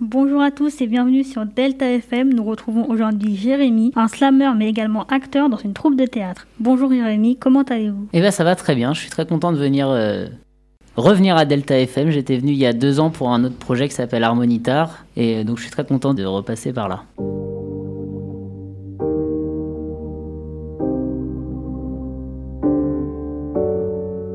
Bonjour 0.00 0.40
à 0.40 0.50
tous 0.50 0.80
et 0.80 0.86
bienvenue 0.86 1.24
sur 1.24 1.44
Delta 1.44 1.84
FM. 1.84 2.32
Nous 2.32 2.42
retrouvons 2.42 2.88
aujourd'hui 2.88 3.36
Jérémy, 3.36 3.92
un 3.96 4.08
slammer 4.08 4.52
mais 4.56 4.66
également 4.66 5.06
acteur 5.08 5.50
dans 5.50 5.58
une 5.58 5.74
troupe 5.74 5.94
de 5.94 6.06
théâtre. 6.06 6.46
Bonjour 6.58 6.90
Jérémy, 6.90 7.36
comment 7.36 7.64
allez-vous? 7.64 8.08
Eh 8.14 8.20
bien 8.20 8.30
ça 8.30 8.42
va 8.42 8.56
très 8.56 8.74
bien, 8.74 8.94
je 8.94 9.00
suis 9.00 9.10
très 9.10 9.26
content 9.26 9.52
de 9.52 9.58
venir 9.58 9.90
euh, 9.90 10.24
revenir 10.96 11.36
à 11.36 11.44
Delta 11.44 11.78
FM. 11.78 12.08
J'étais 12.08 12.38
venu 12.38 12.52
il 12.52 12.56
y 12.56 12.64
a 12.64 12.72
deux 12.72 12.98
ans 12.98 13.10
pour 13.10 13.28
un 13.28 13.44
autre 13.44 13.56
projet 13.56 13.88
qui 13.88 13.94
s'appelle 13.94 14.24
Harmonitar 14.24 15.04
et 15.16 15.40
euh, 15.40 15.44
donc 15.44 15.58
je 15.58 15.64
suis 15.64 15.70
très 15.70 15.84
content 15.84 16.14
de 16.14 16.24
repasser 16.24 16.72
par 16.72 16.88
là. 16.88 17.02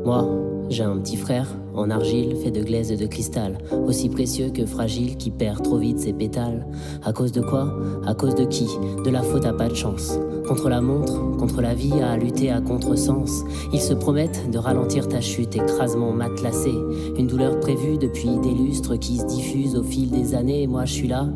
Moi, 0.05 0.29
j'ai 0.69 0.83
un 0.83 0.99
petit 0.99 1.17
frère 1.17 1.47
en 1.85 1.91
argile 1.91 2.35
fait 2.35 2.51
de 2.51 2.63
glaise 2.63 2.91
et 2.91 2.97
de 2.97 3.05
cristal, 3.05 3.59
aussi 3.85 4.09
précieux 4.09 4.49
que 4.49 4.65
fragile 4.65 5.17
qui 5.17 5.29
perd 5.29 5.61
trop 5.61 5.77
vite 5.77 5.99
ses 5.99 6.13
pétales. 6.13 6.65
À 7.03 7.13
cause 7.13 7.31
de 7.31 7.41
quoi? 7.41 7.77
À 8.07 8.15
cause 8.15 8.33
de 8.33 8.43
qui? 8.45 8.67
De 9.03 9.11
la 9.11 9.21
faute 9.21 9.45
à 9.45 9.53
pas 9.53 9.67
de 9.67 9.75
chance. 9.75 10.17
Contre 10.47 10.69
la 10.69 10.81
montre, 10.81 11.37
contre 11.37 11.61
la 11.61 11.75
vie, 11.75 11.93
à 12.01 12.17
lutter 12.17 12.49
à 12.49 12.59
contresens. 12.59 13.43
Ils 13.71 13.81
se 13.81 13.93
promettent 13.93 14.49
de 14.49 14.57
ralentir 14.57 15.07
ta 15.07 15.21
chute, 15.21 15.55
écrasement 15.55 16.11
matelassé. 16.11 16.73
Une 17.17 17.27
douleur 17.27 17.59
prévue 17.59 17.97
depuis 17.97 18.39
des 18.39 18.53
lustres 18.53 18.97
qui 18.97 19.17
se 19.17 19.25
diffusent 19.25 19.75
au 19.75 19.83
fil 19.83 20.09
des 20.09 20.33
années. 20.33 20.65
Moi 20.65 20.85
je 20.85 20.93
suis 20.93 21.07
là, 21.07 21.27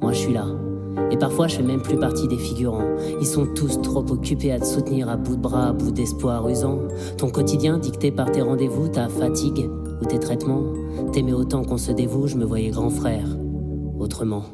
moi 0.00 0.12
je 0.12 0.18
suis 0.18 0.32
là. 0.32 0.46
Et 1.12 1.16
parfois, 1.16 1.48
je 1.48 1.56
fais 1.56 1.62
même 1.62 1.82
plus 1.82 1.96
partie 1.96 2.28
des 2.28 2.36
figurants. 2.36 2.84
Ils 3.20 3.26
sont 3.26 3.46
tous 3.54 3.80
trop 3.80 4.04
occupés 4.10 4.52
à 4.52 4.60
te 4.60 4.64
soutenir 4.64 5.08
à 5.08 5.16
bout 5.16 5.36
de 5.36 5.40
bras, 5.40 5.68
à 5.68 5.72
bout 5.72 5.90
d'espoir 5.90 6.48
usant. 6.48 6.78
Ton 7.16 7.30
quotidien 7.30 7.78
dicté 7.78 8.10
par 8.10 8.30
tes 8.30 8.42
rendez-vous, 8.42 8.88
ta 8.88 9.08
fatigue 9.08 9.68
ou 10.00 10.04
tes 10.04 10.18
traitements. 10.18 10.62
T'aimais 11.12 11.32
autant 11.32 11.64
qu'on 11.64 11.78
se 11.78 11.92
dévoue, 11.92 12.26
je 12.26 12.36
me 12.36 12.44
voyais 12.44 12.70
grand 12.70 12.90
frère. 12.90 13.26
Autrement. 13.98 14.44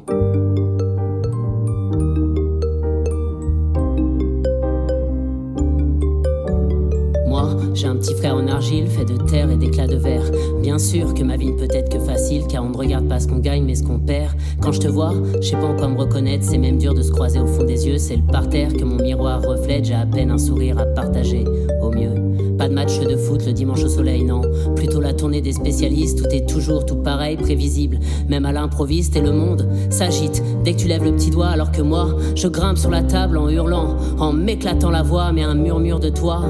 Un 7.87 7.95
petit 7.95 8.15
frère 8.15 8.35
en 8.35 8.45
argile, 8.47 8.85
fait 8.87 9.05
de 9.05 9.15
terre 9.15 9.49
et 9.49 9.55
d'éclats 9.55 9.87
de 9.87 9.95
verre. 9.95 10.29
Bien 10.61 10.77
sûr 10.77 11.13
que 11.13 11.23
ma 11.23 11.37
vie 11.37 11.51
ne 11.51 11.57
peut 11.57 11.69
être 11.71 11.89
que 11.89 12.03
facile, 12.03 12.43
car 12.49 12.65
on 12.65 12.69
ne 12.69 12.77
regarde 12.77 13.07
pas 13.07 13.21
ce 13.21 13.29
qu'on 13.29 13.39
gagne, 13.39 13.63
mais 13.63 13.75
ce 13.75 13.83
qu'on 13.83 13.97
perd. 13.97 14.33
Quand 14.61 14.73
je 14.73 14.81
te 14.81 14.89
vois, 14.89 15.13
je 15.41 15.47
sais 15.47 15.55
pas 15.55 15.67
en 15.67 15.75
quoi 15.75 15.87
me 15.87 15.97
reconnaître, 15.97 16.43
c'est 16.43 16.57
même 16.57 16.79
dur 16.79 16.93
de 16.93 17.01
se 17.01 17.11
croiser 17.11 17.39
au 17.39 17.47
fond 17.47 17.63
des 17.63 17.87
yeux. 17.87 17.97
C'est 17.97 18.17
le 18.17 18.23
parterre 18.29 18.73
que 18.73 18.83
mon 18.83 19.01
miroir 19.01 19.41
reflète, 19.41 19.85
j'ai 19.85 19.93
à 19.93 20.05
peine 20.05 20.31
un 20.31 20.37
sourire 20.37 20.77
à 20.79 20.85
partager, 20.85 21.45
au 21.81 21.89
mieux. 21.89 22.11
Pas 22.57 22.67
de 22.67 22.73
match 22.73 22.99
de 22.99 23.15
foot 23.15 23.45
le 23.45 23.53
dimanche 23.53 23.85
au 23.85 23.87
soleil, 23.89 24.25
non. 24.25 24.41
Plutôt 24.75 24.99
la 24.99 25.13
tournée 25.13 25.39
des 25.39 25.53
spécialistes, 25.53 26.21
tout 26.21 26.35
est 26.35 26.45
toujours 26.45 26.85
tout 26.85 26.97
pareil, 26.97 27.37
prévisible. 27.37 27.99
Même 28.27 28.45
à 28.45 28.51
l'improviste 28.51 29.15
et 29.15 29.21
le 29.21 29.31
monde 29.31 29.65
s'agite 29.89 30.43
dès 30.65 30.73
que 30.73 30.79
tu 30.79 30.87
lèves 30.89 31.05
le 31.05 31.13
petit 31.13 31.31
doigt, 31.31 31.47
alors 31.47 31.71
que 31.71 31.81
moi, 31.81 32.09
je 32.35 32.49
grimpe 32.49 32.77
sur 32.77 32.91
la 32.91 33.03
table 33.03 33.37
en 33.37 33.47
hurlant, 33.47 33.95
en 34.19 34.33
m'éclatant 34.33 34.91
la 34.91 35.03
voix, 35.03 35.31
mais 35.31 35.43
un 35.43 35.55
murmure 35.55 36.01
de 36.01 36.09
toi 36.09 36.41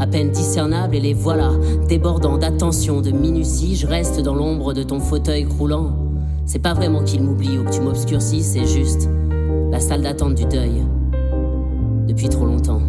à 0.00 0.06
peine 0.06 0.30
discernable, 0.30 0.96
et 0.96 1.00
les 1.00 1.14
voilà, 1.14 1.52
débordant 1.86 2.38
d'attention, 2.38 3.02
de 3.02 3.10
minutie, 3.10 3.76
je 3.76 3.86
reste 3.86 4.20
dans 4.20 4.34
l'ombre 4.34 4.72
de 4.72 4.82
ton 4.82 4.98
fauteuil 4.98 5.44
croulant. 5.44 5.94
C'est 6.46 6.58
pas 6.58 6.74
vraiment 6.74 7.04
qu'il 7.04 7.22
m'oublie 7.22 7.58
ou 7.58 7.64
que 7.64 7.70
tu 7.70 7.80
m'obscurcis, 7.80 8.42
c'est 8.42 8.66
juste 8.66 9.08
la 9.70 9.78
salle 9.78 10.02
d'attente 10.02 10.34
du 10.34 10.46
deuil. 10.46 10.82
Depuis 12.08 12.28
trop 12.28 12.46
longtemps. 12.46 12.80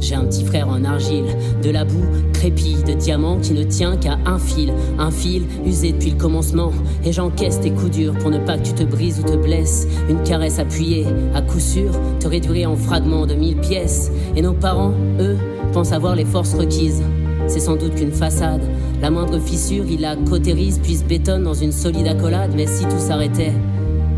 J'ai 0.00 0.14
un 0.14 0.24
petit 0.24 0.44
frère 0.44 0.68
en 0.68 0.82
argile, 0.84 1.26
de 1.62 1.70
la 1.70 1.84
boue 1.84 2.04
crépille 2.32 2.82
de 2.82 2.94
diamants 2.94 3.38
qui 3.38 3.52
ne 3.52 3.62
tient 3.62 3.96
qu'à 3.96 4.18
un 4.24 4.38
fil, 4.38 4.72
un 4.98 5.10
fil 5.10 5.42
usé 5.66 5.92
depuis 5.92 6.10
le 6.10 6.16
commencement. 6.16 6.72
Et 7.04 7.12
j'encaisse 7.12 7.60
tes 7.60 7.70
coups 7.70 7.90
durs 7.90 8.14
pour 8.14 8.30
ne 8.30 8.38
pas 8.38 8.56
que 8.56 8.62
tu 8.62 8.72
te 8.72 8.82
brises 8.82 9.20
ou 9.20 9.22
te 9.22 9.36
blesses. 9.36 9.86
Une 10.08 10.22
caresse 10.22 10.58
appuyée, 10.58 11.06
à 11.34 11.42
coup 11.42 11.60
sûr, 11.60 11.90
te 12.18 12.26
réduirait 12.26 12.64
en 12.64 12.76
fragments 12.76 13.26
de 13.26 13.34
mille 13.34 13.58
pièces. 13.58 14.10
Et 14.34 14.42
nos 14.42 14.54
parents, 14.54 14.94
eux, 15.20 15.36
pense 15.72 15.92
avoir 15.92 16.16
les 16.16 16.24
forces 16.24 16.54
requises. 16.54 17.02
C'est 17.46 17.60
sans 17.60 17.76
doute 17.76 17.94
qu'une 17.94 18.12
façade. 18.12 18.62
La 19.02 19.10
moindre 19.10 19.38
fissure, 19.38 19.84
il 19.88 20.00
la 20.00 20.16
cautérise 20.16 20.80
puis 20.82 20.96
se 20.96 21.04
bétonne 21.04 21.44
dans 21.44 21.54
une 21.54 21.72
solide 21.72 22.06
accolade. 22.06 22.52
Mais 22.56 22.66
si 22.66 22.84
tout 22.84 22.98
s'arrêtait, 22.98 23.52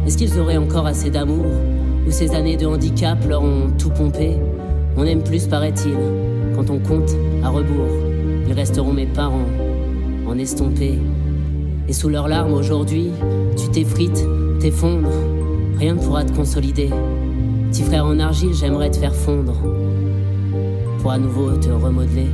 est-ce 0.07 0.17
qu'ils 0.17 0.39
auraient 0.39 0.59
encore 0.59 0.87
assez 0.87 1.11
d'amour? 1.11 1.47
Ou 2.07 2.11
ces 2.11 2.35
années 2.35 2.57
de 2.57 2.67
handicap 2.67 3.19
leur 3.29 3.43
ont 3.43 3.71
tout 3.79 3.91
pompé? 3.91 4.37
On 4.97 5.05
aime 5.05 5.23
plus, 5.23 5.47
paraît-il, 5.47 5.95
quand 6.55 6.71
on 6.71 6.79
compte 6.79 7.11
à 7.43 7.49
rebours. 7.49 7.89
Ils 8.47 8.53
resteront 8.53 8.93
mes 8.93 9.07
parents, 9.07 9.47
en 10.27 10.39
estompés. 10.39 10.99
Et 11.89 11.93
sous 11.93 12.09
leurs 12.09 12.29
larmes 12.29 12.53
aujourd'hui, 12.53 13.11
tu 13.57 13.69
t'effrites, 13.71 14.25
t'effondres. 14.61 15.11
Rien 15.79 15.95
ne 15.95 16.01
pourra 16.01 16.25
te 16.25 16.33
consolider. 16.33 16.91
Petit 17.71 17.83
frère 17.83 18.05
en 18.05 18.19
argile, 18.19 18.53
j'aimerais 18.55 18.91
te 18.91 18.99
faire 18.99 19.15
fondre 19.15 19.57
pour 21.01 21.11
à 21.11 21.19
nouveau 21.19 21.51
te 21.57 21.69
remodeler. 21.71 22.29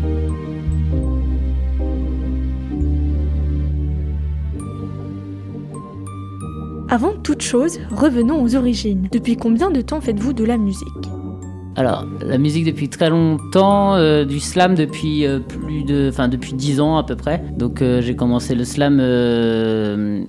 Avant 6.91 7.13
toute 7.23 7.43
chose, 7.43 7.79
revenons 7.91 8.43
aux 8.43 8.57
origines. 8.57 9.09
Depuis 9.13 9.37
combien 9.37 9.71
de 9.71 9.81
temps 9.81 10.01
faites-vous 10.01 10.33
de 10.33 10.45
la 10.45 10.57
musique? 10.57 10.87
Alors, 11.79 12.05
la 12.21 12.39
musique 12.39 12.65
depuis 12.65 12.89
très 12.89 13.09
longtemps, 13.09 13.95
euh, 13.95 14.25
du 14.25 14.41
slam 14.41 14.75
depuis 14.75 15.25
euh, 15.25 15.39
plus 15.39 15.85
de, 15.85 16.09
enfin 16.11 16.27
depuis 16.27 16.53
10 16.53 16.81
ans 16.81 16.97
à 16.97 17.05
peu 17.05 17.15
près. 17.15 17.41
Donc 17.57 17.83
euh, 17.83 18.03
j'ai 18.03 18.17
commencé 18.17 18.57
le 18.57 18.65
slam 18.65 18.99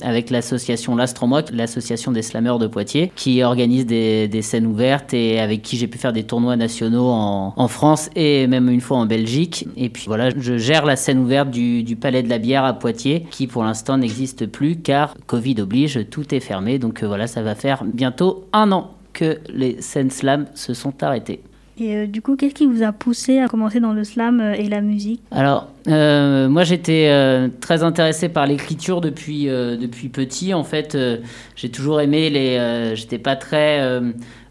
avec 0.03 0.29
l'association 0.29 0.95
L'Astromoc, 0.95 1.49
l'association 1.51 2.11
des 2.11 2.21
slammeurs 2.21 2.59
de 2.59 2.67
Poitiers, 2.67 3.11
qui 3.15 3.41
organise 3.41 3.87
des, 3.87 4.41
scènes 4.43 4.67
ouvertes 4.67 5.15
et 5.15 5.39
avec 5.39 5.63
qui 5.63 5.75
j'ai 5.75 5.87
pu 5.87 5.97
faire 5.97 6.13
des 6.13 6.21
tournois 6.21 6.55
nationaux 6.55 7.09
en, 7.09 7.67
France 7.67 8.11
et 8.15 8.45
même 8.45 8.69
une 8.69 8.81
fois 8.81 8.97
en 8.97 9.07
Belgique. 9.07 9.67
Et 9.75 9.89
puis 9.89 10.03
voilà, 10.05 10.29
je 10.29 10.57
gère 10.59 10.85
la 10.85 10.95
scène 10.95 11.17
ouverte 11.17 11.49
du 11.49 11.95
Palais 11.99 12.21
de 12.21 12.29
la 12.29 12.37
Bière 12.37 12.63
à 12.63 12.73
Poitiers, 12.73 13.25
qui 13.31 13.47
pour 13.47 13.63
l'instant 13.63 13.97
n'existe 13.97 14.45
plus 14.45 14.75
car 14.75 15.15
Covid 15.25 15.61
oblige, 15.61 16.07
tout 16.11 16.35
est 16.35 16.41
fermé. 16.41 16.77
Donc 16.77 17.03
voilà, 17.03 17.25
ça 17.25 17.41
va 17.41 17.55
faire 17.55 17.83
bientôt 17.85 18.45
un 18.53 18.71
an 18.71 18.91
que 19.19 19.37
les 19.49 19.81
scènes 19.81 20.11
slam 20.11 20.45
se 20.55 20.73
sont 20.73 21.03
arrêtées. 21.03 21.41
Et 21.77 21.95
euh, 21.95 22.07
du 22.07 22.21
coup, 22.21 22.35
qu'est-ce 22.35 22.53
qui 22.53 22.65
vous 22.65 22.83
a 22.83 22.91
poussé 22.91 23.39
à 23.39 23.47
commencer 23.47 23.79
dans 23.79 23.93
le 23.93 24.03
slam 24.03 24.39
euh, 24.39 24.53
et 24.53 24.67
la 24.67 24.81
musique? 24.81 25.21
Alors, 25.31 25.69
euh, 25.87 26.49
moi 26.49 26.63
j'étais 26.63 27.09
très 27.61 27.83
intéressé 27.83 28.29
par 28.29 28.45
l'écriture 28.45 29.01
depuis, 29.01 29.45
depuis 29.45 30.09
petit. 30.09 30.53
En 30.53 30.63
fait, 30.63 30.97
j'ai 31.55 31.69
toujours 31.69 32.01
aimé 32.01 32.29
les. 32.29 32.95
j'étais 32.95 33.17
pas 33.17 33.35
très 33.35 34.01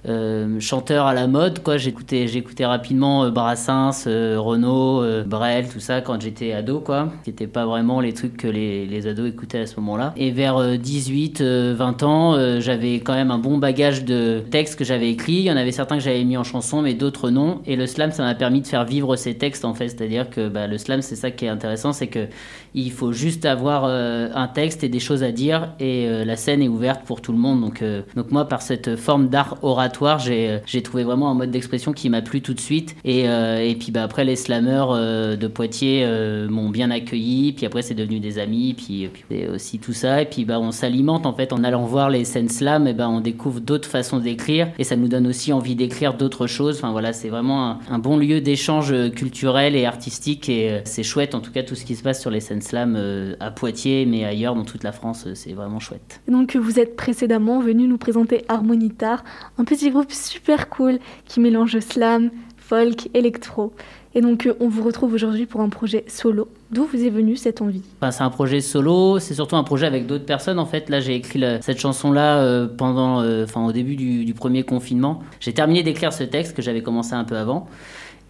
euh, 0.06 0.60
chanteur 0.60 1.06
à 1.06 1.14
la 1.14 1.26
mode 1.26 1.60
quoi. 1.60 1.76
J'écoutais 1.76 2.28
j'écoutais 2.28 2.64
rapidement 2.64 3.24
euh, 3.24 3.30
Brassens 3.30 4.04
euh, 4.06 4.36
Renaud 4.38 5.02
Brel 5.26 5.68
tout 5.68 5.80
ça 5.80 6.00
quand 6.00 6.20
j'étais 6.20 6.52
ado 6.52 6.78
quoi. 6.78 7.08
C'était 7.24 7.48
pas 7.48 7.66
vraiment 7.66 8.00
les 8.00 8.12
trucs 8.12 8.36
que 8.36 8.46
les, 8.46 8.86
les, 8.86 9.08
ados 9.08 9.28
écoutaient 9.28 9.58
à 9.58 9.66
ce 9.66 9.74
moment-là. 9.80 10.14
Et 10.16 10.30
vers 10.30 10.78
18 10.78 11.42
20 11.42 12.02
ans 12.04 12.60
j'avais 12.60 13.00
quand 13.00 13.14
même 13.14 13.32
un 13.32 13.38
bon 13.38 13.58
bagage 13.58 14.04
de 14.04 14.44
textes 14.50 14.78
que 14.78 14.84
j'avais 14.84 15.10
écrits. 15.10 15.32
Il 15.38 15.44
y 15.44 15.50
en 15.50 15.56
avait 15.56 15.72
certains 15.72 15.96
que 15.96 16.04
j'avais 16.04 16.22
mis 16.24 16.36
en 16.36 16.44
chanson 16.44 16.80
mais 16.80 16.94
d'autres 16.94 17.30
non. 17.30 17.60
Et 17.66 17.74
le 17.74 17.86
slam 17.86 18.12
ça 18.12 18.22
m'a 18.22 18.36
permis 18.36 18.60
de 18.60 18.68
faire 18.68 18.84
vivre 18.84 19.16
ces 19.16 19.34
textes 19.36 19.64
en 19.64 19.74
fait. 19.74 19.88
C'est-à-dire 19.88 20.30
que 20.30 20.48
bah, 20.48 20.68
le 20.68 20.78
slam 20.78 21.02
c'est 21.02 21.16
ça 21.16 21.32
qui 21.32 21.44
est 21.44 21.48
intéressant 21.48 21.92
c'est 21.92 22.06
que 22.06 22.28
il 22.74 22.92
faut 22.92 23.12
juste 23.12 23.46
avoir 23.46 23.84
un 23.86 24.46
texte 24.46 24.84
et 24.84 24.88
des 24.88 25.00
choses 25.00 25.24
à 25.24 25.32
dire 25.32 25.70
et 25.80 26.24
la 26.24 26.36
scène 26.36 26.62
est 26.62 26.68
ouverte 26.68 27.02
pour 27.04 27.20
tout 27.20 27.32
le 27.32 27.38
monde. 27.38 27.60
Donc 27.62 27.82
donc 28.14 28.30
moi 28.30 28.46
par 28.46 28.62
cette 28.62 28.94
forme 28.94 29.28
d'art 29.28 29.56
euh, 30.02 30.58
j'ai 30.66 30.82
trouvé 30.82 31.04
vraiment 31.04 31.30
un 31.30 31.34
mode 31.34 31.50
d'expression 31.50 31.92
qui 31.92 32.08
m'a 32.10 32.22
plu 32.22 32.40
tout 32.40 32.54
de 32.54 32.60
suite. 32.60 32.96
Et, 33.04 33.28
euh, 33.28 33.74
puis 33.78 33.90
bah, 33.90 34.02
après, 34.02 34.24
les 34.24 34.36
slameurs 34.36 34.92
euh, 34.92 35.36
de 35.36 35.46
Poitiers 35.46 36.06
m'ont 36.48 36.70
bien 36.70 36.90
accueilli. 36.90 37.52
Puis 37.52 37.66
après, 37.66 37.82
c'est 37.82 37.94
devenu 37.94 38.20
des 38.20 38.38
amis. 38.38 38.74
Puis, 38.74 39.08
puis 39.08 39.46
aussi 39.46 39.78
tout 39.78 39.92
ça. 39.92 40.22
Et 40.22 40.26
puis 40.26 40.44
bah, 40.44 40.60
on 40.60 40.72
s'alimente 40.72 41.26
en 41.26 41.32
fait 41.32 41.52
en 41.52 41.64
allant 41.64 41.84
voir 41.84 42.10
les 42.10 42.24
scènes 42.24 42.48
slam. 42.48 42.86
Et 42.86 42.94
bah, 42.94 43.08
on 43.08 43.20
découvre 43.20 43.60
d'autres 43.60 43.88
façons 43.88 44.18
d'écrire. 44.18 44.68
Et 44.78 44.84
ça 44.84 44.96
nous 44.96 45.08
donne 45.08 45.26
aussi 45.26 45.52
envie 45.52 45.74
d'écrire 45.74 46.14
d'autres 46.14 46.46
choses. 46.46 46.76
Enfin 46.76 46.92
voilà, 46.92 47.12
c'est 47.12 47.28
vraiment 47.28 47.78
un, 47.90 47.98
bon 47.98 48.16
lieu 48.16 48.40
d'échange 48.40 48.94
culturel 49.10 49.76
et 49.76 49.84
artistique. 49.84 50.48
Et 50.48 50.80
c'est 50.84 51.02
chouette 51.02 51.34
en 51.34 51.40
tout 51.40 51.52
cas 51.52 51.62
tout 51.62 51.74
ce 51.74 51.84
qui 51.84 51.96
se 51.96 52.02
passe 52.02 52.20
sur 52.20 52.30
les 52.30 52.40
scènes 52.40 52.62
slam 52.62 52.98
à 53.40 53.50
Poitiers, 53.50 54.06
mais 54.06 54.24
ailleurs 54.24 54.54
dans 54.54 54.64
toute 54.64 54.84
la 54.84 54.92
France. 54.92 55.26
C'est 55.34 55.52
vraiment 55.52 55.80
chouette. 55.80 56.20
Donc 56.28 56.56
vous 56.56 56.78
êtes 56.78 56.96
précédemment 56.96 57.60
venu 57.60 57.86
nous 57.86 57.98
présenter 57.98 58.44
Harmonitar, 58.48 59.24
un 59.58 59.64
petit 59.64 59.77
groupe 59.86 60.12
super 60.12 60.68
cool 60.68 60.98
qui 61.26 61.40
mélange 61.40 61.78
slam, 61.80 62.30
folk, 62.56 63.08
électro. 63.14 63.72
Et 64.14 64.20
donc 64.20 64.46
euh, 64.46 64.54
on 64.60 64.68
vous 64.68 64.82
retrouve 64.82 65.12
aujourd'hui 65.14 65.46
pour 65.46 65.60
un 65.60 65.68
projet 65.68 66.04
solo. 66.08 66.48
D'où 66.70 66.84
vous 66.84 67.04
est 67.04 67.10
venue 67.10 67.36
cette 67.36 67.62
envie? 67.62 67.82
C'est 68.10 68.22
un 68.22 68.30
projet 68.30 68.60
solo, 68.60 69.18
c'est 69.18 69.34
surtout 69.34 69.56
un 69.56 69.64
projet 69.64 69.86
avec 69.86 70.06
d'autres 70.06 70.24
personnes 70.24 70.58
en 70.58 70.66
fait. 70.66 70.88
Là 70.88 71.00
j'ai 71.00 71.14
écrit 71.14 71.42
cette 71.60 71.78
chanson-là 71.78 72.38
euh, 72.38 72.66
pendant, 72.66 73.20
euh, 73.20 73.44
enfin 73.44 73.64
au 73.64 73.72
début 73.72 73.96
du, 73.96 74.34
premier 74.34 74.62
confinement. 74.62 75.22
J'ai 75.40 75.52
terminé 75.52 75.82
d'écrire 75.82 76.12
ce 76.12 76.24
texte 76.24 76.56
que 76.56 76.62
j'avais 76.62 76.82
commencé 76.82 77.14
un 77.14 77.24
peu 77.24 77.36
avant. 77.36 77.66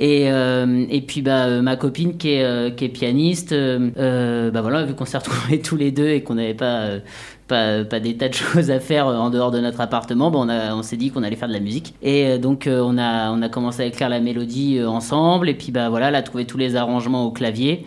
Et, 0.00 0.27
et 0.27 1.00
puis 1.09 1.23
bah, 1.23 1.61
ma 1.61 1.75
copine 1.75 2.19
qui 2.19 2.31
est, 2.31 2.77
qui 2.77 2.85
est 2.85 2.89
pianiste, 2.89 3.53
bah 3.53 4.61
voilà, 4.62 4.85
vu 4.85 4.95
qu'on 4.95 5.05
s'est 5.05 5.19
retrouvés 5.19 5.61
tous 5.61 5.75
les 5.75 5.91
deux 5.91 6.09
et 6.09 6.23
qu'on 6.23 6.37
n'avait 6.37 6.55
pas 6.55 6.99
pas, 7.49 7.85
des 7.85 8.17
tas 8.17 8.29
de 8.29 8.35
choses 8.35 8.71
à 8.71 8.79
faire 8.81 9.06
en 9.06 9.31
dehors 9.31 9.50
de 9.50 9.59
notre 9.61 9.81
appartement, 9.81 10.31
on, 10.35 10.49
on 10.49 10.83
s'est 10.83 10.97
dit 10.97 11.11
qu'on 11.11 11.23
allait 11.23 11.37
faire 11.37 11.49
de 11.49 11.53
la 11.53 11.61
musique. 11.61 11.95
Et 12.03 12.39
donc 12.39 12.69
on, 12.71 12.99
a, 12.99 13.33
on 13.33 13.43
a 13.43 13.49
commencé 13.49 13.83
à 13.83 13.87
écrire 13.87 14.09
la 14.09 14.21
mélodie 14.21 14.81
ensemble, 14.85 15.49
et 15.49 15.55
puis 15.55 15.73
bah, 15.73 15.89
voilà, 15.89 16.09
elle 16.09 16.15
a 16.15 16.23
trouvé 16.23 16.45
tous 16.47 16.59
les 16.59 16.77
arrangements 16.77 17.25
au 17.25 17.33
clavier. 17.33 17.87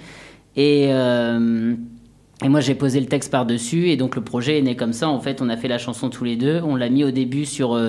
Et, 0.58 0.90
et 0.90 2.50
moi 2.50 2.60
j'ai 2.60 2.76
posé 2.76 3.00
le 3.00 3.06
texte 3.06 3.32
par-dessus, 3.32 3.90
et 3.90 3.98
donc 3.98 4.16
le 4.16 4.24
projet 4.24 4.58
est 4.58 4.62
né 4.64 4.76
comme 4.76 4.94
ça. 4.94 5.08
En 5.10 5.20
fait, 5.20 5.42
on 5.42 5.50
a 5.50 5.56
fait 5.56 5.68
la 5.68 5.78
chanson 5.78 6.10
tous 6.10 6.24
les 6.24 6.36
deux. 6.36 6.60
On 6.64 6.76
l'a 6.76 6.90
mis 6.90 7.04
au 7.04 7.12
début 7.12 7.46
sur, 7.46 7.80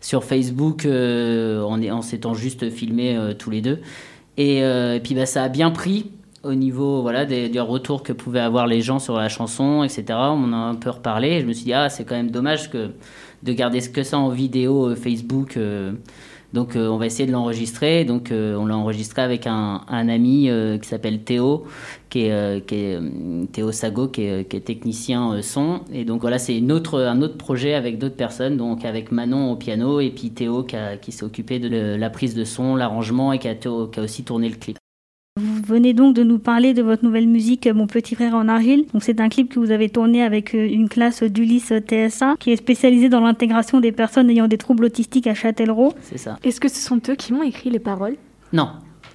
sur 0.00 0.24
Facebook 0.24 0.86
en, 0.86 1.82
en 1.82 2.02
s'étant 2.02 2.34
juste 2.34 2.70
filmé 2.70 3.18
tous 3.38 3.50
les 3.50 3.60
deux. 3.60 3.80
Et, 4.38 4.58
et 4.58 5.00
puis 5.04 5.14
bah, 5.14 5.26
ça 5.26 5.44
a 5.44 5.48
bien 5.48 5.70
pris 5.70 6.10
au 6.44 6.54
niveau 6.54 7.02
voilà, 7.02 7.24
des, 7.24 7.48
du 7.48 7.60
retour 7.60 8.02
que 8.02 8.12
pouvaient 8.12 8.40
avoir 8.40 8.66
les 8.66 8.80
gens 8.80 8.98
sur 8.98 9.16
la 9.16 9.28
chanson, 9.28 9.82
etc. 9.84 10.04
On 10.10 10.44
en 10.44 10.52
a 10.52 10.56
un 10.56 10.74
peu 10.74 10.90
reparlé. 10.90 11.40
je 11.40 11.46
me 11.46 11.52
suis 11.52 11.64
dit, 11.64 11.72
ah, 11.72 11.88
c'est 11.88 12.04
quand 12.04 12.16
même 12.16 12.30
dommage 12.30 12.70
que, 12.70 12.90
de 13.42 13.52
garder 13.52 13.80
que 13.80 14.02
ça 14.02 14.18
en 14.18 14.28
vidéo 14.28 14.88
euh, 14.90 14.94
Facebook. 14.96 15.56
Euh. 15.56 15.92
donc, 16.52 16.74
euh, 16.76 16.88
on 16.88 16.96
va 16.96 17.06
essayer 17.06 17.26
de 17.26 17.32
l'enregistrer. 17.32 18.04
Donc, 18.04 18.32
on 18.32 18.66
l'a 18.66 18.76
enregistré 18.76 19.22
avec 19.22 19.46
un, 19.46 19.82
un 19.88 20.08
ami 20.08 20.50
qui 20.82 20.88
s'appelle 20.88 21.22
Théo, 21.22 21.64
qui 22.10 22.22
est, 22.26 22.66
qui 22.66 22.74
est 22.74 22.98
Théo 23.52 23.70
Sago, 23.72 24.08
qui 24.08 24.22
est, 24.22 24.48
qui 24.48 24.56
est 24.56 24.60
technicien 24.60 25.40
son. 25.42 25.80
Et 25.92 26.04
donc, 26.04 26.22
voilà, 26.22 26.38
c'est 26.38 26.60
autre, 26.72 27.00
un 27.00 27.22
autre 27.22 27.36
projet 27.38 27.74
avec 27.74 27.98
d'autres 27.98 28.16
personnes. 28.16 28.56
Donc, 28.56 28.84
avec 28.84 29.12
Manon 29.12 29.52
au 29.52 29.56
piano 29.56 30.00
et 30.00 30.10
puis 30.10 30.30
Théo 30.30 30.64
qui, 30.64 30.76
qui 31.00 31.12
s'est 31.12 31.24
occupé 31.24 31.58
de 31.58 31.96
la 31.96 32.10
prise 32.10 32.34
de 32.34 32.44
son, 32.44 32.74
l'arrangement 32.76 33.32
et 33.32 33.38
qui 33.38 33.48
a, 33.48 33.54
qui 33.54 33.68
a 33.68 34.02
aussi 34.02 34.24
tourné 34.24 34.48
le 34.48 34.56
clip. 34.56 34.81
Vous 35.72 35.78
venez 35.78 35.94
donc 35.94 36.14
de 36.14 36.22
nous 36.22 36.38
parler 36.38 36.74
de 36.74 36.82
votre 36.82 37.02
nouvelle 37.02 37.26
musique 37.26 37.66
Mon 37.66 37.86
petit 37.86 38.14
frère 38.14 38.34
en 38.34 38.46
argile. 38.46 38.84
Donc 38.92 39.02
c'est 39.02 39.20
un 39.20 39.30
clip 39.30 39.48
que 39.48 39.58
vous 39.58 39.70
avez 39.70 39.88
tourné 39.88 40.22
avec 40.22 40.54
euh, 40.54 40.68
une 40.68 40.86
classe 40.86 41.22
d'Ulysse 41.22 41.72
TSA 41.72 42.34
qui 42.38 42.52
est 42.52 42.56
spécialisée 42.56 43.08
dans 43.08 43.20
l'intégration 43.20 43.80
des 43.80 43.90
personnes 43.90 44.28
ayant 44.28 44.48
des 44.48 44.58
troubles 44.58 44.84
autistiques 44.84 45.26
à 45.26 45.32
Châtellerault. 45.32 45.94
C'est 46.02 46.18
ça. 46.18 46.38
Est-ce 46.44 46.60
que 46.60 46.68
ce 46.68 46.78
sont 46.78 47.00
eux 47.08 47.14
qui 47.14 47.32
m'ont 47.32 47.42
écrit 47.42 47.70
les 47.70 47.78
paroles? 47.78 48.16
Non, 48.52 48.68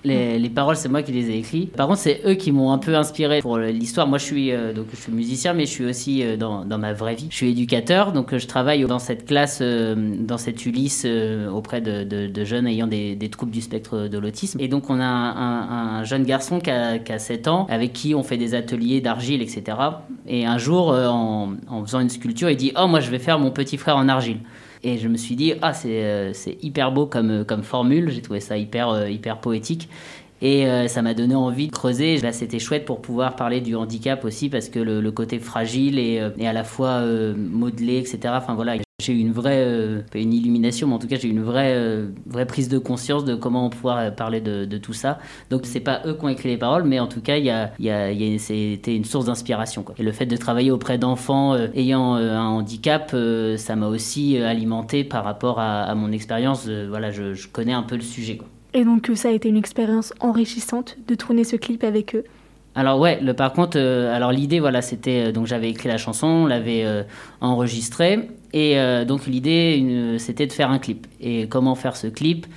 les, 0.04 0.50
paroles, 0.50 0.76
c'est 0.76 0.90
moi 0.90 1.02
qui 1.02 1.12
les 1.12 1.30
ai 1.30 1.38
écrites. 1.38 1.72
Par 1.74 1.88
contre, 1.88 2.00
c'est 2.00 2.22
eux 2.26 2.34
qui 2.34 2.52
m'ont 2.52 2.72
un 2.72 2.78
peu 2.78 2.96
inspiré 2.96 3.42
pour 3.42 3.58
l'histoire. 3.58 4.08
Moi, 4.08 4.18
je 4.18 4.24
suis, 4.24 4.52
euh, 4.52 4.74
donc, 4.74 4.86
je 4.92 4.98
suis 4.98 5.12
musicien, 5.12 5.54
mais 5.54 5.66
je 5.66 5.72
suis 5.72 5.86
aussi 5.86 6.24
euh, 6.24 6.38
dans, 6.38 6.66
dans, 6.66 6.78
ma 6.78 6.94
vraie 6.94 7.16
vie. 7.16 7.28
Je 7.30 7.36
suis 7.36 7.50
éducateur, 7.50 8.12
donc 8.12 8.34
euh, 8.34 8.40
je 8.40 8.48
travaille 8.48 8.86
dans 8.86 9.00
cette 9.00 9.26
classe, 9.26 9.62
dans 9.62 10.38
cette 10.38 10.66
Ulysse, 10.66 11.06
auprès 11.52 11.82
de, 11.82 12.04
de, 12.04 12.46
jeunes 12.46 12.68
ayant 12.68 12.88
des, 12.88 13.30
troubles 13.32 13.52
du 13.52 13.62
spectre 13.62 14.08
de 14.08 14.18
l'autisme. 14.18 14.60
Et 14.60 14.68
donc, 14.68 14.90
on 14.90 15.00
a 15.00 15.06
un, 15.06 16.00
un, 16.00 16.04
jeune 16.04 16.24
garçon 16.24 16.60
qui 16.60 16.70
a, 16.70 17.00
qui 17.00 17.12
a, 17.12 17.20
7 17.20 17.48
ans, 17.48 17.68
avec 17.70 17.94
qui 17.94 18.16
on 18.16 18.24
fait 18.24 18.38
des 18.38 18.56
ateliers 18.56 19.02
d'argile, 19.02 19.42
etc. 19.42 19.78
Et 20.28 20.46
un 20.46 20.58
jour, 20.58 20.90
en 20.90 21.86
faisant 21.86 22.00
une 22.00 22.10
sculpture, 22.10 22.50
il 22.50 22.58
dit 22.58 22.72
Oh, 22.80 22.88
moi, 22.88 23.00
je 23.00 23.10
vais 23.10 23.20
faire 23.20 23.40
mon 23.40 23.52
petit 23.52 23.78
frère 23.78 23.98
en 23.98 24.08
argile. 24.08 24.40
Et 24.84 24.98
je 24.98 25.08
me 25.08 25.18
suis 25.18 25.36
dit, 25.36 25.54
ah, 25.62 25.74
c'est 25.74 26.04
euh, 26.04 26.34
hyper 26.62 26.92
beau 26.92 27.06
comme, 27.06 27.32
euh, 27.32 27.44
comme 27.44 27.64
formule, 27.64 28.12
j'ai 28.12 28.22
trouvé 28.22 28.40
ça 28.40 28.58
hyper, 28.58 28.90
euh, 28.90 29.10
hyper 29.10 29.40
poétique. 29.40 29.90
Et 30.40 30.68
ça 30.88 31.02
m'a 31.02 31.16
donné 31.16 31.34
envie 31.34 31.66
de 31.66 31.72
creuser. 31.72 32.18
Là, 32.18 32.32
c'était 32.32 32.60
chouette 32.60 32.86
pour 32.86 33.02
pouvoir 33.02 33.36
parler 33.36 33.60
du 33.60 33.76
handicap 33.76 34.24
aussi, 34.24 34.50
parce 34.50 34.70
que 34.70 34.78
le, 34.78 35.12
côté 35.12 35.40
fragile 35.40 35.98
et, 35.98 36.22
et, 36.38 36.48
à 36.48 36.54
la 36.54 36.64
fois 36.64 37.02
modelé, 37.36 37.98
etc. 37.98 38.36
Enfin 38.38 38.54
voilà, 38.54 38.76
j'ai 39.00 39.14
eu 39.14 39.20
une 39.20 39.32
vraie, 39.32 39.64
euh, 39.64 40.02
pas 40.12 40.18
une 40.18 40.34
illumination, 40.34 40.88
mais 40.88 40.96
en 40.96 40.98
tout 40.98 41.06
cas 41.06 41.18
j'ai 41.18 41.28
eu 41.28 41.32
une 41.32 41.44
vraie, 41.44 41.76
euh, 41.76 42.08
vraie 42.26 42.48
prise 42.48 42.68
de 42.68 42.80
conscience 42.80 43.26
de 43.26 43.36
comment 43.36 43.68
on 43.68 43.70
pouvoir 43.70 44.00
euh, 44.00 44.10
parler 44.10 44.42
de, 44.42 44.66
de 44.66 44.78
tout 44.80 44.94
ça. 44.94 45.20
Donc 45.52 45.68
c'est 45.68 45.82
pas 45.82 46.02
eux 46.08 46.16
qui 46.16 46.26
ont 46.26 46.30
écrit 46.30 46.50
les 46.50 46.58
paroles, 46.58 46.84
mais 46.84 47.00
en 47.00 47.06
tout 47.06 47.22
cas 47.22 47.38
il 47.38 47.46
y 47.46 47.52
a, 47.52 47.70
y 47.78 47.92
a, 47.92 48.12
y 48.12 48.36
a 48.36 48.40
c'était 48.40 48.96
une 48.96 49.06
source 49.06 49.26
d'inspiration. 49.28 49.86
Et 50.00 50.02
le 50.02 50.12
fait 50.12 50.26
de 50.26 50.36
travailler 50.36 50.72
auprès 50.72 50.98
d'enfants 50.98 51.56
ayant 51.76 52.16
un 52.16 52.48
handicap, 52.48 53.16
ça 53.58 53.76
m'a 53.76 53.88
aussi 53.88 54.40
alimenté 54.40 55.04
par 55.04 55.24
rapport 55.24 55.60
à, 55.60 55.84
à 55.84 55.94
mon 55.94 56.12
expérience. 56.12 56.68
voilà, 56.68 57.12
je, 57.12 57.36
je, 57.36 57.48
connais 57.48 57.74
un 57.74 57.84
peu 57.84 57.98
le 57.98 58.02
sujet. 58.02 58.38
Quoi. 58.38 58.48
Et 58.74 58.84
donc 58.84 59.12
ça 59.14 59.30
a 59.30 59.32
été 59.32 59.48
une 59.48 59.58
expérience 59.58 60.12
enrichissante 60.22 60.98
de 61.08 61.14
tourner 61.14 61.44
ce 61.44 61.56
clip 61.56 61.84
avec 61.84 62.16
eux? 62.16 62.24
Alors 62.74 63.00
ouais, 63.00 63.20
le, 63.22 63.34
par 63.34 63.54
contre, 63.54 63.78
alors 63.78 64.32
l'idée 64.32 64.60
voilà, 64.60 64.82
c'était 64.82 65.32
donc 65.32 65.46
j'avais 65.46 65.70
écrit 65.70 65.88
la 65.88 65.98
chanson, 65.98 66.28
on 66.28 66.46
l'avait 66.48 67.06
enregistrée 67.42 68.28
et 68.54 68.80
euh, 68.80 69.06
donc 69.06 69.26
l'idée, 69.28 70.16
c'était 70.20 70.48
de 70.48 70.54
faire 70.54 70.72
un 70.72 70.80
clip. 70.80 71.08
Et 71.20 71.48
comment 71.48 71.76
faire 71.76 71.96
ce 71.96 72.08
clip? 72.08 72.48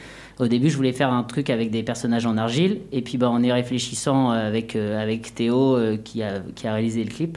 Au 0.40 0.48
début, 0.48 0.70
je 0.70 0.76
voulais 0.76 0.92
faire 0.92 1.12
un 1.12 1.22
truc 1.22 1.50
avec 1.50 1.70
des 1.70 1.82
personnages 1.82 2.24
en 2.24 2.38
argile. 2.38 2.80
Et 2.92 3.02
puis, 3.02 3.18
bah, 3.18 3.28
en 3.28 3.42
y 3.42 3.52
réfléchissant 3.52 4.30
avec, 4.30 4.74
euh, 4.74 5.00
avec 5.00 5.34
Théo, 5.34 5.76
euh, 5.76 5.98
qui, 6.02 6.22
a, 6.22 6.40
qui 6.54 6.66
a 6.66 6.72
réalisé 6.72 7.04
le 7.04 7.10
clip, 7.10 7.36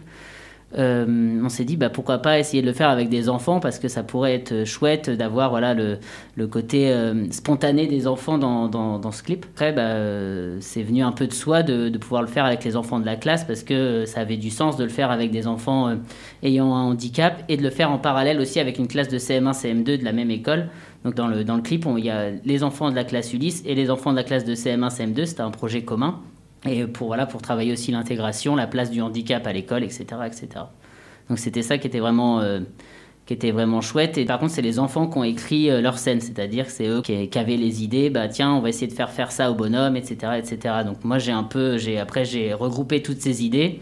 euh, 0.77 1.39
on 1.43 1.49
s'est 1.49 1.65
dit 1.65 1.77
bah, 1.77 1.89
pourquoi 1.89 2.17
pas 2.19 2.39
essayer 2.39 2.61
de 2.61 2.67
le 2.67 2.73
faire 2.73 2.89
avec 2.89 3.09
des 3.09 3.29
enfants 3.29 3.59
parce 3.59 3.79
que 3.79 3.87
ça 3.87 4.03
pourrait 4.03 4.33
être 4.33 4.65
chouette 4.65 5.09
d'avoir 5.09 5.49
voilà, 5.49 5.73
le, 5.73 5.99
côté 6.47 6.91
euh, 6.91 7.29
spontané 7.31 7.87
des 7.87 8.07
enfants 8.07 8.37
dans, 8.37 9.11
ce 9.11 9.23
clip. 9.23 9.45
Après, 9.53 9.71
bah, 9.71 9.81
euh, 9.81 10.57
c'est 10.61 10.83
venu 10.83 11.03
un 11.03 11.11
peu 11.11 11.27
de 11.27 11.33
soi 11.33 11.63
de, 11.63 11.89
de, 11.89 11.97
pouvoir 11.97 12.21
le 12.21 12.27
faire 12.27 12.45
avec 12.45 12.63
les 12.63 12.75
enfants 12.75 12.99
de 12.99 13.05
la 13.05 13.15
classe 13.15 13.43
parce 13.43 13.63
que 13.63 14.05
ça 14.05 14.21
avait 14.21 14.37
du 14.37 14.49
sens 14.49 14.77
de 14.77 14.83
le 14.83 14.89
faire 14.89 15.11
avec 15.11 15.31
des 15.31 15.47
enfants 15.47 15.95
ayant 16.41 16.75
un 16.75 16.83
handicap 16.83 17.43
et 17.49 17.57
de 17.57 17.63
le 17.63 17.69
faire 17.69 17.91
en 17.91 17.99
parallèle 17.99 18.39
aussi 18.39 18.59
avec 18.59 18.79
une 18.79 18.87
classe 18.87 19.09
de 19.09 19.17
CM1, 19.17 19.53
CM2 19.53 19.99
de 19.99 20.03
la 20.03 20.13
même 20.13 20.31
école. 20.31 20.69
Donc 21.03 21.15
dans 21.15 21.27
le, 21.27 21.43
dans 21.43 21.55
le 21.55 21.61
clip, 21.61 21.85
il 21.97 22.05
y 22.05 22.09
a 22.09 22.29
les 22.45 22.63
enfants 22.63 22.89
de 22.89 22.95
la 22.95 23.03
classe 23.03 23.33
Ulysse 23.33 23.61
et 23.65 23.75
les 23.75 23.89
enfants 23.89 24.11
de 24.11 24.17
la 24.17 24.23
classe 24.23 24.45
de 24.45 24.55
CM1, 24.55 24.89
CM2. 24.89 25.25
C'était 25.25 25.41
un 25.41 25.51
projet 25.51 25.83
commun 25.83 26.21
et 26.65 26.85
pour, 26.85 27.07
voilà, 27.07 27.25
pour 27.25 27.41
travailler 27.41 27.73
aussi 27.73 27.91
l'intégration, 27.91 28.55
la 28.55 28.67
place 28.67 28.89
du 28.89 29.01
handicap 29.01 29.45
à 29.47 29.53
l'école, 29.53 29.83
etc., 29.83 30.05
etc. 30.25 30.47
Donc 31.29 31.39
c'était 31.39 31.61
ça 31.61 31.77
qui 31.77 31.87
était 31.87 31.99
vraiment... 31.99 32.39
Euh, 32.39 32.61
qui 33.25 33.33
était 33.33 33.51
vraiment 33.51 33.79
chouette. 33.79 34.17
Et 34.17 34.25
par 34.25 34.37
contre, 34.37 34.51
c'est 34.51 34.61
les 34.61 34.79
enfants 34.79 35.07
qui 35.07 35.17
ont 35.17 35.23
écrit 35.23 35.69
euh, 35.69 35.79
leur 35.79 35.97
scène, 35.97 36.19
c'est-à-dire 36.19 36.69
c'est 36.69 36.87
eux 36.87 37.01
qui, 37.01 37.29
qui, 37.29 37.39
avaient 37.39 37.55
les 37.55 37.81
idées. 37.81 38.09
Bah 38.09 38.27
tiens, 38.27 38.51
on 38.51 38.59
va 38.59 38.67
essayer 38.67 38.87
de 38.87 38.91
faire 38.91 39.11
faire 39.11 39.31
ça 39.31 39.49
au 39.49 39.55
bonhomme, 39.55 39.95
etc., 39.95 40.33
etc. 40.37 40.75
Donc 40.85 41.05
moi, 41.05 41.19
j'ai 41.19 41.31
un 41.31 41.43
peu, 41.43 41.77
j'ai 41.77 41.99
après 41.99 42.25
j'ai 42.25 42.53
regroupé 42.53 43.01
toutes 43.01 43.21
ces 43.21 43.45
idées 43.45 43.79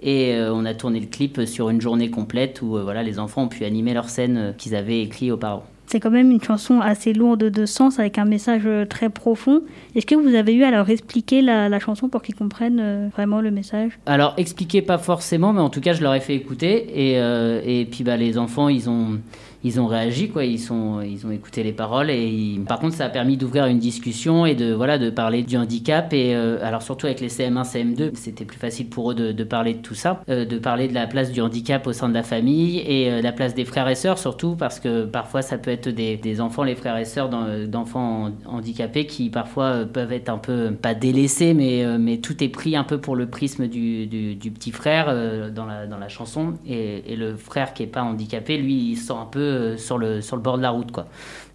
et 0.00 0.36
euh, 0.36 0.54
on 0.54 0.64
a 0.64 0.72
tourné 0.72 1.00
le 1.00 1.06
clip 1.06 1.46
sur 1.46 1.68
une 1.68 1.80
journée 1.80 2.10
complète 2.10 2.62
où 2.62 2.78
voilà, 2.80 3.02
les 3.02 3.18
enfants 3.18 3.42
ont 3.42 3.48
pu 3.48 3.64
animer 3.64 3.92
leur 3.92 4.08
scène 4.08 4.54
qu'ils 4.56 4.76
avaient 4.76 5.02
écrit 5.02 5.32
auparavant. 5.32 5.66
C'est 5.86 6.00
quand 6.00 6.10
même 6.10 6.30
une 6.30 6.42
chanson 6.42 6.80
assez 6.80 7.12
lourde 7.12 7.44
de 7.44 7.66
sens 7.66 7.98
avec 7.98 8.18
un 8.18 8.24
message 8.24 8.62
euh, 8.66 8.84
très 8.84 9.08
profond. 9.08 9.62
Est-ce 9.94 10.06
que 10.06 10.16
vous 10.16 10.34
avez 10.34 10.54
eu 10.54 10.64
à 10.64 10.70
leur 10.70 10.90
expliquer 10.90 11.42
la, 11.42 11.78
chanson 11.78 12.08
pour 12.08 12.22
qu'ils 12.22 12.34
comprennent 12.34 12.80
euh, 12.80 13.08
vraiment 13.12 13.40
le 13.40 13.50
message? 13.50 13.92
Alors 14.06 14.34
expliquer 14.36 14.82
pas 14.82 14.98
forcément, 14.98 15.52
mais 15.52 15.60
en 15.60 15.70
tout 15.70 15.80
cas 15.80 15.92
je 15.92 16.02
leur 16.02 16.14
ai 16.14 16.20
fait 16.20 16.34
écouter 16.34 17.12
et, 17.12 17.20
euh, 17.20 17.60
et 17.64 17.84
puis 17.84 18.02
bah, 18.02 18.16
les 18.16 18.38
enfants 18.38 18.68
ils 18.68 18.90
ont 18.90 19.18
ils 19.64 19.80
ont 19.80 19.86
réagi, 19.86 20.28
quoi. 20.28 20.44
Ils, 20.44 20.58
sont, 20.58 21.00
ils 21.00 21.26
ont 21.26 21.30
écouté 21.30 21.62
les 21.62 21.72
paroles. 21.72 22.10
Et 22.10 22.60
par 22.66 22.78
contre, 22.78 22.94
ça 22.94 23.06
a 23.06 23.08
permis 23.08 23.36
d'ouvrir 23.36 23.66
une 23.66 23.78
discussion 23.78 24.46
et 24.46 24.54
de, 24.54 24.72
voilà, 24.72 24.98
de 24.98 25.10
parler 25.10 25.42
du 25.42 25.56
handicap. 25.56 26.12
Et 26.12 26.34
euh, 26.34 26.58
alors, 26.62 26.82
surtout 26.82 27.06
avec 27.06 27.20
les 27.20 27.28
CM1, 27.28 27.64
CM2, 27.64 28.10
c'était 28.14 28.44
plus 28.44 28.58
facile 28.58 28.88
pour 28.88 29.10
eux 29.10 29.14
de, 29.14 29.44
parler 29.44 29.74
de 29.74 29.80
tout 29.80 29.94
ça, 29.94 30.22
euh, 30.28 30.44
de 30.44 30.58
parler 30.58 30.88
de 30.88 30.94
la 30.94 31.06
place 31.06 31.32
du 31.32 31.40
handicap 31.40 31.86
au 31.86 31.92
sein 31.92 32.08
de 32.08 32.14
la 32.14 32.22
famille 32.22 32.78
et 32.78 33.10
euh, 33.10 33.22
la 33.22 33.32
place 33.32 33.54
des 33.54 33.64
frères 33.64 33.88
et 33.88 33.94
sœurs, 33.94 34.18
surtout 34.18 34.56
parce 34.56 34.80
que 34.80 35.04
parfois, 35.04 35.42
ça 35.42 35.58
peut 35.58 35.70
être 35.70 35.88
des, 35.88 36.40
enfants, 36.40 36.62
les 36.62 36.74
frères 36.74 36.98
et 36.98 37.04
sœurs 37.04 37.30
d'enfants 37.66 38.30
handicapés 38.46 39.06
qui 39.06 39.30
parfois 39.30 39.84
peuvent 39.84 40.12
être 40.12 40.28
un 40.28 40.38
peu, 40.38 40.70
pas 40.70 40.94
délaissés, 40.94 41.54
mais, 41.54 41.84
mais 41.98 42.18
tout 42.18 42.42
est 42.42 42.48
pris 42.48 42.76
un 42.76 42.84
peu 42.84 42.98
pour 42.98 43.16
le 43.16 43.26
prisme 43.26 43.68
du, 43.68 44.06
du, 44.06 44.50
petit 44.50 44.70
frère 44.70 45.06
dans, 45.50 45.64
la, 45.64 45.86
dans 45.86 45.98
la 45.98 46.08
chanson. 46.08 46.54
Et, 46.66 47.12
et 47.12 47.16
le 47.16 47.36
frère 47.36 47.72
qui 47.74 47.82
est 47.82 47.88
pas 47.88 48.02
handicapé, 48.02 48.58
lui, 48.58 48.90
il 48.90 48.96
sent 48.96 49.14
un 49.14 49.26
peu 49.26 49.45
euh, 49.46 49.76
sur, 49.76 49.98
le, 49.98 50.20
sur 50.20 50.36
le 50.36 50.42
bord 50.42 50.56
de 50.56 50.62
la 50.62 50.70
route, 50.70 50.92
quoi. 50.92 51.06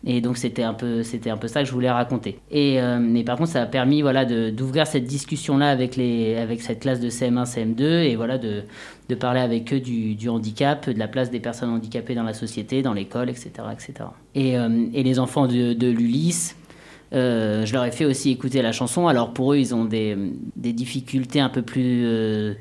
Et 0.06 0.20
donc 0.20 0.38
c'était 0.38 0.64
un 0.64 0.74
peu 0.74 1.04
c'était 1.04 1.30
un 1.30 1.38
peu 1.38 1.48
ça 1.48 1.62
que 1.62 1.68
je 1.68 1.74
voulais 1.74 1.92
raconter. 1.92 2.40
Et 2.50 2.82
euh, 2.82 2.98
mais 3.00 3.24
par 3.24 3.38
contre 3.38 3.52
ça 3.52 3.62
a 3.62 3.66
permis 3.68 4.02
voilà 4.02 4.26
d'ouvrir 4.26 4.88
cette 4.88 5.04
discussion 5.04 5.58
là 5.60 5.70
avec 5.70 5.96
les 5.96 6.38
avec 6.38 6.62
cette 6.62 6.80
classe 6.80 7.00
de 7.00 7.10
CM1 7.10 7.46
CM2 7.46 7.84
et 7.84 8.16
voilà 8.16 8.40
de, 8.40 8.64
de 9.10 9.16
parler 9.16 9.42
avec 9.42 9.72
eux 9.74 9.80
du, 9.80 10.28
handicap, 10.28 10.90
de 10.90 10.98
la 10.98 11.08
place 11.08 11.30
des 11.30 11.40
personnes 11.40 11.70
handicapées 11.70 12.16
dans 12.16 12.24
la 12.24 12.34
société, 12.34 12.82
dans 12.82 12.94
l'école, 12.94 13.30
etc. 13.30 13.52
etc. 13.72 14.10
Et, 14.34 14.58
euh, 14.58 14.88
et 14.92 15.04
les 15.04 15.20
enfants 15.20 15.46
de, 15.46 15.74
de 15.74 15.88
l'Ulysse, 15.88 16.56
je 17.12 17.72
leur 17.72 17.86
ai 17.86 17.92
fait 17.92 18.06
aussi 18.06 18.32
écouter 18.32 18.64
la 18.64 18.72
chanson. 18.72 19.08
Alors 19.08 19.34
pour 19.34 19.54
eux, 19.54 19.58
ils 19.58 19.76
ont 19.76 19.86
des, 19.86 20.18
des 20.56 20.74
difficultés 20.74 21.42
un 21.42 21.50
peu 21.50 21.62
plus 21.62 22.56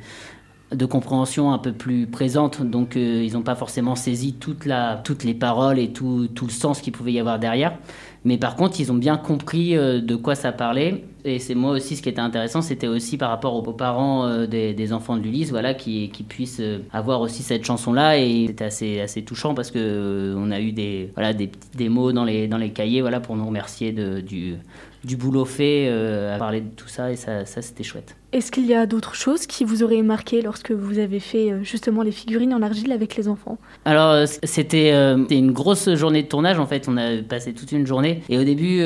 de 0.72 0.86
compréhension 0.86 1.52
un 1.52 1.58
peu 1.58 1.72
plus 1.72 2.06
présente, 2.06 2.62
donc 2.62 2.96
euh, 2.96 3.24
ils 3.24 3.32
n'ont 3.32 3.42
pas 3.42 3.56
forcément 3.56 3.96
saisi 3.96 4.34
toute 4.34 4.66
la, 4.66 5.00
toutes 5.02 5.24
les 5.24 5.34
paroles 5.34 5.78
et 5.78 5.92
tout, 5.92 6.28
tout 6.34 6.46
le 6.46 6.52
sens 6.52 6.80
qu'il 6.80 6.92
pouvait 6.92 7.12
y 7.12 7.18
avoir 7.18 7.38
derrière. 7.38 7.76
Mais 8.24 8.36
par 8.36 8.54
contre, 8.54 8.80
ils 8.80 8.92
ont 8.92 8.96
bien 8.96 9.16
compris 9.16 9.76
euh, 9.76 10.00
de 10.00 10.14
quoi 10.14 10.34
ça 10.34 10.52
parlait. 10.52 11.04
Et 11.24 11.38
c'est 11.38 11.54
moi 11.54 11.72
aussi, 11.72 11.96
ce 11.96 12.02
qui 12.02 12.08
était 12.08 12.20
intéressant, 12.20 12.62
c'était 12.62 12.86
aussi 12.86 13.16
par 13.16 13.30
rapport 13.30 13.54
aux, 13.54 13.72
parents 13.72 14.26
euh, 14.26 14.46
des, 14.46 14.92
enfants 14.92 15.16
de 15.16 15.22
l'Ulysse, 15.22 15.50
voilà, 15.50 15.74
qui, 15.74 16.10
qui 16.10 16.22
puissent 16.22 16.62
avoir 16.92 17.20
aussi 17.20 17.42
cette 17.42 17.64
chanson-là. 17.64 18.18
Et 18.18 18.46
c'était 18.48 18.64
assez, 18.64 19.00
assez 19.00 19.22
touchant 19.22 19.54
parce 19.54 19.70
que 19.70 20.34
on 20.36 20.50
a 20.50 20.60
eu 20.60 20.72
des, 20.72 21.10
voilà, 21.14 21.32
des, 21.32 21.50
des 21.74 21.88
mots 21.88 22.12
dans 22.12 22.24
les, 22.24 22.46
dans 22.46 22.58
les 22.58 22.70
cahiers, 22.70 23.00
voilà, 23.00 23.20
pour 23.20 23.36
nous 23.36 23.46
remercier 23.46 23.92
de, 23.92 24.20
du, 24.20 24.56
du 25.04 25.16
boulot 25.16 25.45
fait 25.45 25.88
à 25.88 26.38
parler 26.38 26.61
de 26.61 26.69
tout 26.69 26.88
ça 26.88 27.11
et 27.11 27.16
ça, 27.16 27.45
ça 27.45 27.62
c'était 27.62 27.85
chouette. 27.85 28.16
Est-ce 28.33 28.52
qu'il 28.52 28.66
y 28.66 28.75
a 28.75 28.87
d'autres 28.87 29.16
choses 29.16 29.47
qui 29.47 29.64
vous 29.64 29.83
auraient 29.83 30.02
marqué 30.02 30.40
lorsque 30.40 30.71
vous 30.71 31.00
avez 31.00 31.19
fait 31.19 31.64
justement 31.64 32.02
les 32.02 32.12
figurines 32.12 32.54
en 32.54 32.62
argile 32.62 32.92
avec 32.92 33.16
les 33.16 33.26
enfants? 33.26 33.59
Alors 33.85 34.26
c'était 34.45 34.92
une 35.30 35.52
grosse 35.52 35.92
journée 35.95 36.23
de 36.23 36.28
tournage 36.28 36.59
en 36.59 36.66
fait, 36.66 36.87
on 36.88 36.97
a 36.97 37.23
passé 37.23 37.52
toute 37.54 37.73
une 37.73 37.87
journée 37.87 38.23
et 38.28 38.38
au 38.38 38.45
début 38.45 38.83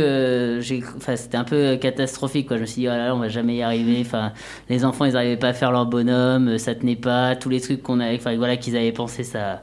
c'était 1.01 1.37
un 1.37 1.45
peu 1.45 1.77
catastrophique 1.77 2.49
quoi. 2.49 2.57
Je 2.57 2.63
me 2.63 2.67
suis 2.67 2.83
dit 2.83 2.89
oh 2.89 2.93
là 2.93 3.09
là 3.09 3.15
on 3.15 3.19
va 3.19 3.29
jamais 3.29 3.57
y 3.57 3.63
arriver. 3.63 3.99
Enfin 4.01 4.33
les 4.69 4.85
enfants 4.85 5.05
ils 5.05 5.13
n'arrivaient 5.13 5.37
pas 5.37 5.49
à 5.49 5.55
faire 5.55 5.73
leur 5.73 5.87
bonhomme, 5.87 6.59
ça 6.59 6.75
tenait 6.75 6.97
pas, 6.97 7.37
tous 7.37 7.49
les 7.49 7.61
trucs 7.61 7.83
qu'on 7.83 8.01
avait, 8.01 8.17
enfin 8.17 8.37
voilà 8.37 8.57
qu'ils 8.57 8.77
avaient 8.77 8.93
pensé 8.93 9.25
ça 9.25 9.63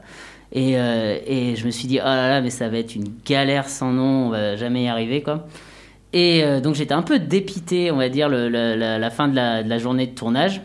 et, 0.52 0.78
euh, 0.78 1.18
et, 1.26 1.56
je 1.56 1.64
me 1.64 1.70
suis 1.70 1.88
dit, 1.88 1.98
oh 2.00 2.04
là 2.04 2.28
là, 2.28 2.40
mais 2.42 2.50
ça 2.50 2.68
va 2.68 2.78
être 2.78 2.94
une 2.94 3.08
galère 3.24 3.68
sans 3.68 3.90
nom, 3.90 4.26
on 4.26 4.30
va 4.30 4.56
jamais 4.56 4.84
y 4.84 4.88
arriver, 4.88 5.22
quoi. 5.22 5.46
Et 6.12 6.44
euh, 6.44 6.60
donc 6.60 6.74
j'étais 6.74 6.94
un 6.94 7.02
peu 7.02 7.18
dépité, 7.18 7.90
on 7.90 7.96
va 7.96 8.08
dire, 8.08 8.28
la, 8.28 9.10
fin 9.10 9.28
de 9.28 9.34
la, 9.36 9.78
journée 9.78 10.06
de 10.06 10.14
tournage. 10.14 10.60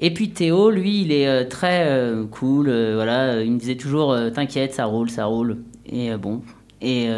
Et 0.00 0.12
puis 0.12 0.30
Théo, 0.30 0.70
lui, 0.70 1.02
il 1.02 1.12
est 1.12 1.28
euh, 1.28 1.44
très 1.44 1.88
cool, 2.30 2.64
voilà, 2.66 3.42
il 3.42 3.52
me 3.52 3.58
disait 3.58 3.76
toujours, 3.76 4.16
t'inquiète, 4.34 4.74
ça 4.74 4.84
roule, 4.84 5.10
ça 5.10 5.26
roule. 5.26 5.58
Et 5.86 6.14
bon, 6.16 6.42
et 6.80 7.08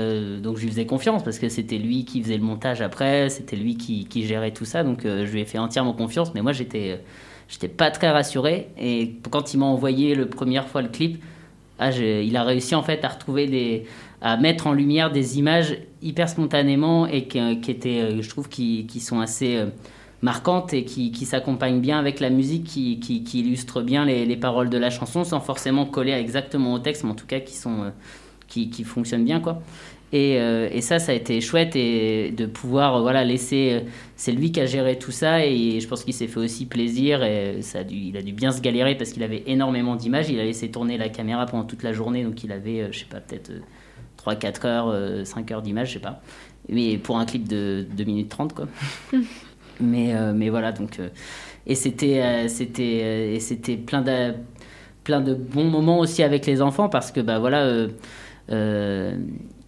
donc 0.42 0.56
je 0.56 0.62
lui 0.62 0.70
faisais 0.70 0.86
confiance 0.86 1.22
parce 1.22 1.38
que 1.38 1.48
c'était 1.48 1.78
lui 1.78 2.04
qui 2.04 2.22
faisait 2.22 2.36
le 2.36 2.42
montage 2.42 2.82
après, 2.82 3.28
c'était 3.28 3.56
lui 3.56 3.76
qui, 3.76 4.06
qui, 4.06 4.26
gérait 4.26 4.52
tout 4.52 4.64
ça, 4.64 4.82
donc 4.82 5.02
je 5.04 5.30
lui 5.30 5.40
ai 5.40 5.44
fait 5.44 5.58
entièrement 5.58 5.92
confiance, 5.92 6.34
mais 6.34 6.42
moi 6.42 6.52
j'étais 6.52 7.00
j'étais 7.48 7.68
pas 7.68 7.90
très 7.90 8.10
rassuré. 8.10 8.68
Et 8.78 9.16
quand 9.30 9.54
il 9.54 9.58
m'a 9.58 9.66
envoyé 9.66 10.14
la 10.14 10.26
première 10.26 10.68
fois 10.68 10.82
le 10.82 10.88
clip, 10.88 11.22
ah, 11.78 11.90
il 11.90 12.36
a 12.36 12.44
réussi 12.44 12.74
en 12.74 12.82
fait 12.82 13.04
à 13.04 13.08
retrouver 13.08 13.46
des, 13.46 13.84
à 14.24 14.36
mettre 14.38 14.66
en 14.66 14.72
lumière 14.72 15.12
des 15.12 15.38
images 15.38 15.76
hyper 16.02 16.28
spontanément 16.28 17.06
et 17.06 17.28
qui, 17.28 17.60
qui 17.60 17.70
étaient, 17.70 18.00
euh, 18.00 18.22
je 18.22 18.28
trouve, 18.28 18.48
qui, 18.48 18.88
sont 18.98 19.20
assez 19.20 19.56
euh, 19.56 19.66
marquantes 20.22 20.72
et 20.72 20.84
qui, 20.84 21.12
s'accompagnent 21.26 21.80
bien 21.80 21.98
avec 21.98 22.20
la 22.20 22.30
musique, 22.30 22.64
qui, 22.64 22.98
qui, 22.98 23.40
illustrent 23.40 23.82
bien 23.82 24.06
les, 24.06 24.24
les, 24.24 24.36
paroles 24.36 24.70
de 24.70 24.78
la 24.78 24.88
chanson 24.88 25.24
sans 25.24 25.40
forcément 25.40 25.84
coller 25.84 26.12
exactement 26.12 26.72
au 26.72 26.78
texte, 26.78 27.04
mais 27.04 27.10
en 27.10 27.14
tout 27.14 27.26
cas 27.26 27.40
qui 27.40 27.54
sont, 27.54 27.82
euh, 27.82 27.90
qui, 28.48 28.84
fonctionnent 28.84 29.24
bien, 29.24 29.40
quoi. 29.40 29.62
Euh, 30.14 30.68
et, 30.70 30.80
ça, 30.80 30.98
ça 30.98 31.12
a 31.12 31.14
été 31.14 31.40
chouette 31.40 31.74
et 31.74 32.30
de 32.30 32.46
pouvoir 32.46 33.00
voilà 33.02 33.24
laisser. 33.24 33.70
Euh, 33.72 33.88
c'est 34.16 34.30
lui 34.32 34.52
qui 34.52 34.60
a 34.60 34.66
géré 34.66 34.96
tout 34.98 35.10
ça 35.10 35.44
et 35.44 35.80
je 35.80 35.88
pense 35.88 36.04
qu'il 36.04 36.14
s'est 36.14 36.28
fait 36.28 36.38
aussi 36.38 36.66
plaisir 36.66 37.24
et 37.24 37.58
il 37.90 38.16
a 38.16 38.22
dû 38.22 38.32
bien 38.32 38.52
se 38.52 38.60
galérer 38.60 38.94
parce 38.94 39.10
qu'il 39.10 39.24
avait 39.24 39.42
énormément 39.46 39.96
d'images. 39.96 40.30
Il 40.30 40.38
a 40.38 40.44
laissé 40.44 40.70
tourner 40.70 40.98
la 40.98 41.08
caméra 41.08 41.46
pendant 41.46 41.64
toute 41.64 41.82
la 41.82 41.92
journée, 41.92 42.22
donc 42.22 42.44
il 42.44 42.52
avait, 42.52 42.82
euh, 42.82 42.88
je 42.92 43.00
sais 43.00 43.06
pas, 43.06 43.18
peut-être 43.18 43.50
3-4 44.26 44.66
heures, 44.66 45.26
5 45.26 45.50
heures 45.52 45.62
d'images, 45.62 45.88
je 45.88 45.94
sais 45.94 45.98
pas. 46.00 46.20
Mais 46.68 46.96
pour 46.98 47.18
un 47.18 47.26
clip 47.26 47.46
de 47.46 47.86
2 47.96 48.04
minutes 48.04 48.28
30, 48.30 48.54
quoi. 48.54 48.66
mais, 49.80 50.14
mais 50.34 50.48
voilà, 50.48 50.72
donc. 50.72 51.00
et 51.66 51.74
c'était 51.74 52.48
c'était 52.48 53.36
c'était 53.40 53.76
plein 53.76 54.02
de, 54.02 54.34
plein 55.02 55.20
de 55.20 55.34
bons 55.34 55.64
moments 55.64 55.98
aussi 55.98 56.22
avec 56.22 56.46
les 56.46 56.62
enfants 56.62 56.88
parce 56.88 57.12
que, 57.12 57.20
bah 57.20 57.38
voilà 57.38 57.66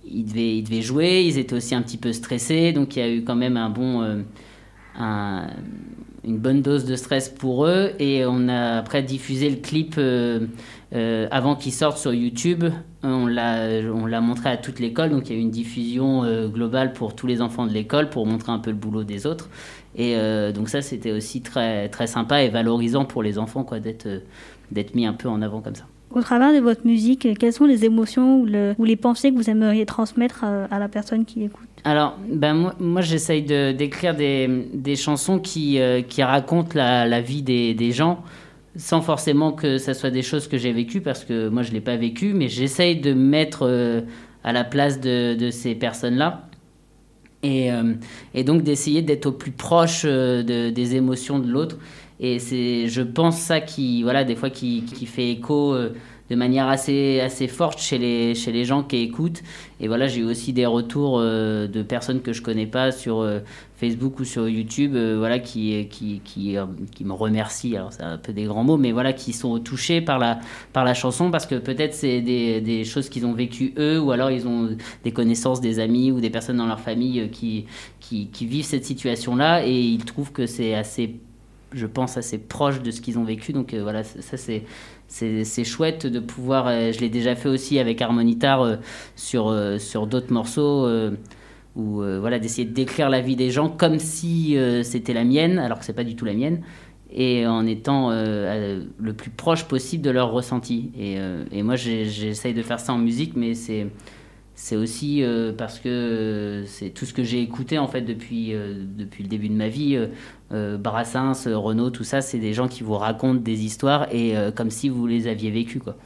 ils 0.07 0.25
devaient, 0.25 0.59
ils 0.59 0.63
devaient 0.63 0.83
jouer, 0.83 1.23
ils 1.23 1.39
étaient 1.39 1.55
aussi 1.55 1.75
un 1.75 1.83
petit 1.83 1.97
peu 1.97 2.13
stressés, 2.13 2.73
donc 2.73 2.97
il 2.97 2.99
y 3.01 3.03
a 3.03 3.11
eu 3.11 3.25
quand 3.25 3.37
même 3.37 3.57
un 3.57 3.71
bon, 3.71 4.03
euh, 4.03 4.23
un, 4.99 5.49
une 6.25 6.39
bonne 6.39 6.63
dose 6.63 6.85
de 6.85 6.97
stress 6.97 7.29
pour 7.29 7.67
eux. 7.67 7.93
Et 7.99 8.25
on 8.27 8.49
a 8.49 8.79
après 8.79 9.03
diffusé 9.03 9.51
le 9.51 9.57
clip 9.57 9.95
euh, 9.99 10.47
euh, 10.95 11.27
avant 11.31 11.57
qu'il 11.57 11.73
sorte 11.73 11.99
sur 11.99 12.13
YouTube. 12.15 12.65
On 13.03 13.27
l'a, 13.27 13.81
on 13.93 14.07
l'a 14.07 14.21
montré 14.21 14.49
à 14.49 14.57
toute 14.57 14.81
l'école, 14.81 15.11
donc 15.11 15.29
il 15.29 15.33
y 15.33 15.37
a 15.37 15.39
eu 15.39 15.43
une 15.43 15.51
diffusion 15.51 16.25
globale 16.49 16.93
pour 16.93 17.15
tous 17.15 17.27
les 17.27 17.41
enfants 17.41 17.67
de 17.67 17.73
l'école 17.73 18.11
pour 18.11 18.27
montrer 18.27 18.53
un 18.53 18.59
peu 18.59 18.71
le 18.71 18.77
boulot 18.77 19.05
des 19.05 19.27
autres. 19.27 19.49
Et 19.97 20.17
donc 20.53 20.69
ça, 20.69 20.83
c'était 20.83 21.13
aussi 21.13 21.41
très, 21.41 21.89
très 21.89 22.09
sympa 22.09 22.43
et 22.43 22.49
valorisant 22.49 23.05
pour 23.05 23.23
les 23.23 23.39
enfants 23.39 23.63
quoi, 23.63 23.79
d'être, 23.79 24.09
d'être 24.73 24.97
mis 24.97 25.07
un 25.07 25.13
peu 25.13 25.29
en 25.29 25.41
avant 25.41 25.61
comme 25.61 25.77
ça. 25.77 25.85
Au 26.17 26.23
travers 26.23 26.55
de 26.55 26.61
votre 26.61 26.87
musique, 26.87 27.29
quelles 27.39 27.53
sont 27.53 27.65
les 27.67 27.85
émotions 27.85 28.41
ou, 28.41 28.47
le, 28.47 28.75
ou 28.79 28.85
les 28.85 28.97
pensées 28.97 29.33
que 29.33 29.37
vous 29.37 29.51
aimeriez 29.51 29.85
transmettre 29.87 30.45
à, 30.45 30.79
la 30.79 30.89
personne 30.89 31.25
qui 31.25 31.45
écoute? 31.45 31.67
Alors, 31.85 32.17
ben 32.33 32.55
moi, 32.55 32.75
moi 32.79 33.01
j'essaye 33.01 33.43
de, 33.43 33.73
d'écrire 33.73 34.15
des, 34.15 34.69
des, 34.73 34.97
chansons 34.97 35.39
qui, 35.41 35.81
euh, 35.81 36.03
qui 36.03 36.23
racontent 36.23 36.71
la, 36.75 37.07
la 37.07 37.21
vie 37.21 37.43
des, 37.43 37.75
des, 37.75 37.91
gens, 37.91 38.23
sans 38.77 39.01
forcément 39.01 39.53
que 39.53 39.79
ça 39.79 39.95
soit 39.95 40.11
des 40.11 40.23
choses 40.23 40.49
que 40.49 40.59
j'ai 40.59 40.73
vécues, 40.73 41.01
parce 41.01 41.25
que 41.25 41.49
moi 41.49 41.63
je 41.63 41.71
ne 41.71 41.75
l'ai 41.75 41.81
pas 41.81 41.97
vécu, 41.97 42.33
mais 42.35 42.49
j'essaye 42.49 42.97
de 42.97 43.13
mettre 43.13 43.63
euh, 43.63 44.03
à 44.45 44.53
la 44.53 44.65
place 44.65 45.01
de, 45.01 45.51
ces 45.51 45.75
personnes-là. 45.75 46.49
Et, 47.43 47.71
euh, 47.71 47.95
et, 48.35 48.45
donc 48.45 48.63
d'essayer 48.63 49.03
d'être 49.03 49.27
au 49.27 49.33
plus 49.33 49.53
proche 49.53 50.05
de, 50.05 50.71
des 50.71 50.97
émotions 50.97 51.39
de 51.39 51.49
l'autre 51.49 51.77
et 52.19 52.39
c'est, 52.39 52.89
je 52.89 53.03
pense, 53.03 53.39
ça 53.39 53.61
qui, 53.61 54.03
voilà, 54.03 54.25
des 54.25 54.37
fois, 54.37 54.51
qui, 54.51 54.83
fait 55.07 55.31
écho 55.31 55.75
euh, 55.75 55.91
de 56.31 56.35
manière 56.37 56.69
assez, 56.69 57.21
assez 57.21 57.47
forte 57.47 57.79
chez 57.79 57.99
les, 57.99 58.35
chez 58.35 58.53
les 58.53 58.65
gens 58.65 58.83
qui 58.83 58.97
écoutent. 58.99 59.43
Et 59.81 59.89
voilà, 59.89 60.07
j'ai 60.07 60.25
aussi 60.25 60.53
des 60.53 60.67
retours 60.67 61.19
euh, 61.19 61.67
de 61.67 61.83
personnes 61.83 62.23
que 62.23 62.33
je 62.33 62.41
connais 62.41 62.67
pas 62.67 62.91
sur 62.91 63.21
euh, 63.21 63.41
Facebook 63.77 64.21
ou 64.21 64.25
sur 64.25 64.49
YouTube, 64.49 64.97
voilà, 64.97 65.39
qui, 65.39 65.87
qui, 65.89 66.21
qui, 66.25 66.57
qui, 66.95 67.05
me 67.05 67.13
remercient. 67.13 67.77
Alors, 67.77 67.93
c'est 67.93 68.03
un 68.03 68.17
peu 68.17 68.33
des 68.33 68.45
grands 68.45 68.65
mots, 68.65 68.79
mais 68.79 68.93
voilà, 68.93 69.13
qui 69.13 69.33
sont 69.33 69.59
touchés 69.59 70.01
par 70.01 70.19
la, 70.19 70.39
par 70.73 70.85
la 70.85 70.95
chanson 70.95 71.31
parce 71.31 71.47
que 71.47 71.57
peut-être 71.57 71.93
c'est 71.95 72.23
des, 72.23 72.61
des 72.61 72.85
choses 72.85 73.09
qu'ils 73.09 73.27
ont 73.27 73.35
vécues 73.35 73.75
eux, 73.79 74.01
ou 74.01 74.13
alors 74.13 74.31
ils 74.31 74.49
ont 74.49 74.77
des 75.05 75.13
connaissances, 75.13 75.61
des 75.61 75.79
amis 75.79 76.11
ou 76.11 76.21
des 76.21 76.31
personnes 76.31 76.57
dans 76.57 76.67
leur 76.67 76.81
famille 76.81 77.29
qui, 77.31 77.67
qui, 78.01 78.29
qui 78.29 78.47
vivent 78.47 78.65
cette 78.65 78.85
situation-là 78.85 79.67
et 79.67 79.79
ils 79.79 80.05
trouvent 80.05 80.33
que 80.33 80.47
c'est 80.47 80.75
assez 80.75 81.17
je 81.73 81.87
pense, 81.87 82.17
assez 82.17 82.39
proche 82.39 82.81
de 82.81 82.91
ce 82.91 83.01
qu'ils 83.01 83.19
ont 83.19 83.25
vécu. 83.25 83.53
Donc 83.53 83.75
euh, 83.75 83.83
voilà, 83.83 84.03
ça 84.05 84.37
c'est 84.37 84.65
c'est 85.09 85.65
chouette 85.65 86.07
de 86.07 86.19
pouvoir. 86.19 86.67
Euh, 86.67 86.93
je 86.93 87.01
l'ai 87.01 87.09
déjà 87.09 87.37
fait 87.37 87.49
aussi 87.49 87.79
avec 87.79 88.03
Harmonitar 88.03 88.63
euh, 88.63 88.77
sur, 89.15 89.55
sur 89.79 90.07
d'autres 90.07 90.33
morceaux. 90.33 90.89
Ou 91.77 92.03
voilà, 92.21 92.39
d'essayer 92.39 92.67
de 92.67 92.73
décrire 92.73 93.11
la 93.11 93.21
vie 93.21 93.37
des 93.37 93.51
gens 93.51 93.69
comme 93.69 93.99
si 93.99 94.57
c'était 94.83 95.13
la 95.13 95.25
mienne, 95.25 95.59
alors 95.59 95.79
que 95.79 95.85
c'est 95.85 95.93
pas 95.93 96.05
du 96.05 96.17
tout 96.17 96.25
la 96.25 96.35
mienne, 96.35 96.63
et 97.11 97.47
en 97.47 97.67
étant 97.67 98.11
le 98.11 99.13
plus 99.13 99.31
proche 99.31 99.65
possible 99.65 100.03
de 100.03 100.11
leur 100.11 100.33
ressenti. 100.33 100.91
Et, 100.99 101.63
moi, 101.63 101.77
j'essaye 101.77 102.55
de 102.55 102.63
faire 102.63 102.81
ça 102.81 102.95
en 102.95 102.99
musique, 102.99 103.37
mais 103.37 103.55
c'est 103.55 103.89
c'est 104.59 104.75
aussi 104.75 105.23
euh, 105.23 105.53
parce 105.53 105.79
que 105.79 105.89
euh, 105.89 106.65
c'est 106.65 106.89
tout 106.89 107.05
ce 107.05 107.13
que 107.13 107.23
j'ai 107.23 107.43
écouté 107.43 107.79
en 107.79 107.87
fait 107.87 108.01
depuis, 108.01 108.55
euh, 108.55 108.75
depuis 108.97 109.23
le 109.23 109.29
début 109.29 109.51
de 109.51 109.55
ma 109.55 109.69
vie. 109.69 109.99
Brassens, 110.51 111.47
Renault, 111.47 111.91
tout 111.91 112.05
ça, 112.05 112.21
c'est 112.23 112.39
des 112.39 112.55
gens 112.55 112.67
qui 112.67 112.83
vous 112.83 112.95
racontent 112.95 113.41
des 113.41 113.65
histoires 113.65 114.07
et 114.13 114.35
comme 114.55 114.71
si 114.71 114.89
vous 114.89 115.07
les 115.07 115.27
aviez 115.27 115.51
vécues. 115.51 115.81
Quoi. 115.81 115.97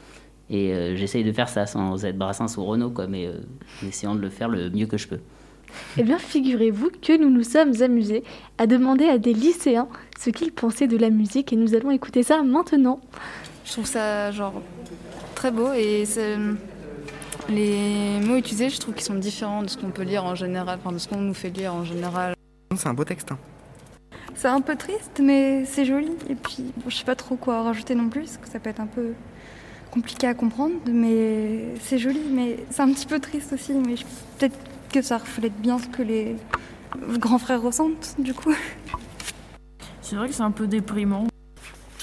Et 0.49 0.97
j'essaye 0.97 1.25
de 1.25 1.33
faire 1.33 1.51
ça 1.51 1.67
sans 1.67 2.07
être 2.07 2.17
Brassens 2.17 2.57
ou 2.57 2.65
Renault, 2.65 2.91
quoi, 2.91 3.07
mais 3.07 3.29
essayant 3.87 4.15
de 4.15 4.21
le 4.21 4.31
faire 4.31 4.49
le 4.49 4.71
mieux 4.71 4.87
que 4.87 4.97
je 4.97 5.09
peux. 5.09 5.19
Eh 5.99 6.03
bien, 6.03 6.19
figurez-vous 6.19 6.91
que 7.03 7.17
nous 7.21 7.31
nous 7.31 7.43
sommes 7.43 7.81
amusés 7.83 8.23
à 8.59 8.67
demander 8.67 9.07
à 9.07 9.19
des 9.19 9.33
lycéens 9.33 9.89
ce 10.19 10.31
qu'ils 10.31 10.53
pensaient 10.53 10.87
de 10.87 10.97
la 10.97 11.11
musique 11.11 11.53
et 11.53 11.57
nous 11.57 11.75
allons 11.75 11.91
écouter 11.91 12.23
ça 12.23 12.43
maintenant. 12.43 13.01
Je 13.65 13.73
trouve 13.73 13.87
ça 13.87 14.31
genre 14.31 14.63
très 15.35 15.51
beau 15.51 15.73
et 15.73 16.05
les 17.49 18.21
mots 18.21 18.37
utilisés, 18.37 18.71
je 18.71 18.79
trouve 18.79 18.95
qu'ils 18.95 19.05
sont 19.05 19.15
différents 19.15 19.63
de 19.63 19.69
ce 19.69 19.77
qu'on 19.77 19.91
peut 19.91 20.03
lire 20.03 20.25
en 20.25 20.35
général, 20.35 20.79
enfin 20.83 20.93
de 20.93 20.99
ce 20.99 21.09
qu'on 21.09 21.21
nous 21.21 21.35
fait 21.35 21.51
lire 21.51 21.75
en 21.75 21.85
général. 21.85 22.35
C'est 22.77 22.89
un 22.89 22.95
beau 22.95 23.05
texte. 23.05 23.33
Hein. 23.33 23.39
C'est 24.35 24.49
un 24.49 24.61
peu 24.61 24.77
triste, 24.77 25.21
mais 25.23 25.65
c'est 25.65 25.85
joli. 25.85 26.13
Et 26.29 26.35
puis, 26.35 26.73
bon, 26.77 26.89
je 26.89 26.97
sais 26.97 27.05
pas 27.05 27.17
trop 27.17 27.37
quoi 27.37 27.63
rajouter 27.63 27.95
non 27.95 28.09
plus, 28.09 28.23
parce 28.23 28.39
que 28.39 28.49
ça 28.49 28.59
peut 28.59 28.71
être 28.71 28.81
un 28.81 28.87
peu 28.87 29.13
compliqué 29.91 30.27
à 30.27 30.35
comprendre, 30.35 30.75
mais 30.87 31.75
c'est 31.81 31.99
joli, 31.99 32.21
mais 32.31 32.57
c'est 32.71 32.83
un 32.83 32.93
petit 32.93 33.07
peu 33.07 33.19
triste 33.19 33.53
aussi. 33.53 33.73
Mais 33.73 33.97
peut-être 34.39 34.57
que 34.91 35.03
ça 35.03 35.19
reflète 35.19 35.55
bien 35.61 35.79
ce 35.79 35.89
que 35.89 36.03
les 36.03 36.37
grands 37.19 37.39
frères 37.39 37.63
ressentent, 37.63 38.17
du 38.19 38.35
coup. 38.35 38.55
C'est 40.03 40.17
vrai 40.17 40.29
que 40.29 40.35
c'est 40.35 40.43
un 40.43 40.51
peu 40.51 40.67
déprimant. 40.67 41.29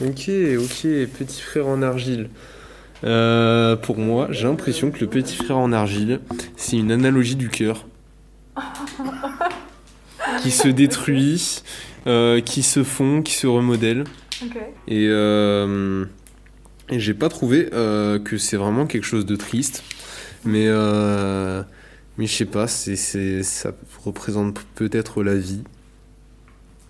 Ok, 0.01 0.29
ok, 0.59 0.81
petit 1.17 1.41
frère 1.41 1.67
en 1.67 1.81
argile. 1.81 2.29
Euh, 3.03 3.75
pour 3.75 3.97
moi, 3.97 4.27
j'ai 4.31 4.47
l'impression 4.47 4.91
que 4.91 4.99
le 4.99 5.07
petit 5.07 5.35
frère 5.35 5.57
en 5.57 5.71
argile, 5.71 6.19
c'est 6.55 6.77
une 6.77 6.91
analogie 6.91 7.35
du 7.35 7.49
cœur. 7.49 7.85
qui 10.41 10.51
se 10.51 10.67
détruit, 10.67 11.61
euh, 12.07 12.41
qui 12.41 12.63
se 12.63 12.83
fond, 12.83 13.21
qui 13.21 13.33
se 13.33 13.47
remodèle. 13.47 14.03
Et, 14.87 15.07
euh, 15.09 16.05
et 16.89 16.99
j'ai 16.99 17.13
pas 17.13 17.29
trouvé 17.29 17.69
que 17.71 18.37
c'est 18.37 18.57
vraiment 18.57 18.85
quelque 18.85 19.05
chose 19.05 19.25
de 19.25 19.35
triste. 19.35 19.83
Mais, 20.45 20.67
mais 22.17 22.25
je 22.27 22.33
sais 22.33 22.45
pas, 22.45 22.67
c'est, 22.67 22.95
ça 23.43 23.71
représente 24.03 24.59
peut-être 24.75 25.23
la 25.23 25.35
vie. 25.35 25.63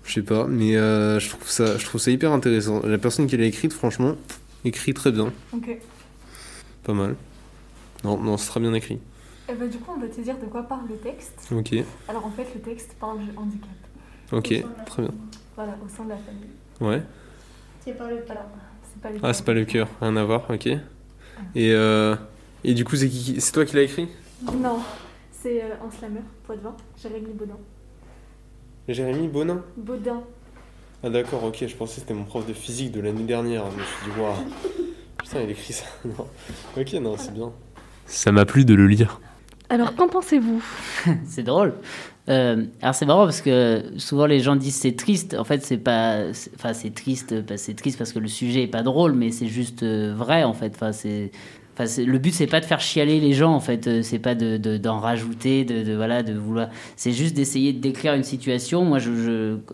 Je 0.03 0.13
sais 0.13 0.21
pas, 0.21 0.47
mais 0.47 0.73
je, 0.73 1.29
trouve 1.29 1.49
ça, 1.49 1.77
je 1.77 1.85
trouve 1.85 1.99
ça 1.99 2.11
hyper 2.11 2.31
intéressant. 2.31 2.81
La 2.85 2.97
personne 2.97 3.27
qui 3.27 3.35
l'a 3.35 3.45
écrite, 3.45 3.73
franchement, 3.73 4.15
écrit 4.63 4.93
très 4.93 5.11
bien. 5.11 5.33
Pas 6.83 6.93
mal. 6.93 7.15
Non, 8.03 8.17
non, 8.17 8.37
c'est 8.37 8.47
très 8.47 8.59
bien 8.59 8.73
écrit. 8.73 8.99
Eh 9.49 9.53
ben, 9.53 9.69
du 9.69 9.77
coup, 9.77 9.91
on 9.95 9.99
va 9.99 10.07
te 10.07 10.19
dire 10.21 10.37
de 10.37 10.45
quoi 10.45 10.63
parle 10.63 10.87
le 10.89 10.97
texte. 10.97 11.47
Ok. 11.51 11.73
Alors 12.07 12.25
en 12.25 12.31
fait, 12.31 12.47
le 12.53 12.61
texte 12.61 12.95
parle 12.99 13.19
de 13.19 13.37
handicap. 13.37 13.69
Ok, 14.31 14.53
très 14.85 15.01
bien. 15.03 15.13
Voilà, 15.55 15.77
au 15.85 15.89
sein 15.89 16.03
de 16.03 16.09
la 16.09 16.17
famille. 16.17 16.49
Ouais. 16.81 17.01
C'est 17.83 17.97
pas 17.97 18.09
le 18.09 18.17
pas 18.17 19.09
le 19.09 19.19
Ah, 19.23 19.33
c'est 19.33 19.45
pas 19.45 19.53
le 19.53 19.63
cœur, 19.65 19.87
rien 20.01 20.15
à 20.17 20.23
voir, 20.23 20.49
ok. 20.49 20.67
Et, 20.67 20.79
euh, 21.55 22.15
et 22.63 22.73
du 22.73 22.83
coup, 22.83 22.95
c'est 22.95 23.07
qui- 23.09 23.39
c'est 23.39 23.51
toi 23.51 23.63
qui 23.63 23.75
l'as 23.75 23.83
écrit? 23.83 24.09
Non, 24.43 24.79
c'est 25.47 25.63
euh, 25.63 25.67
un 25.85 25.91
slammer, 25.91 26.21
Poitvin, 26.43 26.75
Jérémy 27.01 27.33
Baudin. 27.33 27.57
Jérémy 28.89 29.27
Bonin 29.27 29.63
Baudin. 29.77 30.21
Ah 31.03 31.09
d'accord, 31.09 31.43
ok, 31.43 31.65
je 31.67 31.75
pensais 31.75 31.95
que 31.95 32.01
c'était 32.01 32.13
mon 32.13 32.23
prof 32.25 32.45
de 32.45 32.53
physique 32.53 32.91
de 32.91 32.99
l'année 32.99 33.23
dernière. 33.23 33.63
Je 33.71 33.77
me 33.77 33.83
suis 33.83 34.05
dit, 34.11 34.19
waouh, 34.19 34.35
putain, 35.17 35.41
il 35.41 35.51
écrit 35.51 35.73
ça. 35.73 35.85
Non. 36.05 36.27
Ok, 36.77 36.93
non, 36.93 37.15
c'est 37.17 37.33
bien. 37.33 37.51
Ça 38.05 38.31
m'a 38.31 38.45
plu 38.45 38.65
de 38.65 38.73
le 38.73 38.87
lire. 38.87 39.21
Alors, 39.69 39.95
qu'en 39.95 40.07
pensez-vous? 40.07 40.63
C'est 41.25 41.43
drôle. 41.43 41.73
Euh, 42.29 42.65
alors 42.81 42.93
c'est 42.93 43.05
marrant 43.05 43.23
parce 43.23 43.39
que 43.39 43.85
souvent 43.95 44.25
les 44.25 44.41
gens 44.41 44.57
disent 44.57 44.75
c'est 44.75 44.97
triste. 44.97 45.33
En 45.33 45.45
fait 45.45 45.63
c'est 45.63 45.77
pas, 45.77 46.23
enfin 46.55 46.73
c'est 46.73 46.93
triste, 46.93 47.41
parce- 47.45 47.61
c'est 47.61 47.73
triste 47.73 47.97
parce 47.97 48.11
que 48.11 48.19
le 48.19 48.27
sujet 48.27 48.63
est 48.63 48.67
pas 48.67 48.83
drôle, 48.83 49.13
mais 49.13 49.31
c'est 49.31 49.47
juste 49.47 49.83
euh, 49.83 50.13
vrai 50.13 50.43
en 50.43 50.51
fait. 50.51 50.73
Enfin 50.75 50.91
c'est, 50.91 51.31
le 51.79 52.17
but 52.17 52.33
c'est 52.33 52.47
pas 52.47 52.59
de 52.59 52.65
faire 52.65 52.79
chialer 52.79 53.19
les 53.19 53.33
gens 53.33 53.53
en 53.53 53.59
fait. 53.59 53.87
Euh, 53.87 54.01
C'est 54.01 54.19
pas 54.19 54.35
de 54.35 54.57
de- 54.57 54.77
d'en 54.77 54.99
rajouter, 54.99 55.63
de, 55.65 55.93
voilà 55.95 56.23
de 56.23 56.33
vouloir. 56.33 56.69
C'est 56.95 57.11
juste 57.11 57.35
d'essayer 57.35 57.73
de 57.73 57.79
décrire 57.79 58.13
une 58.13 58.23
situation. 58.23 58.83
Moi 58.85 58.99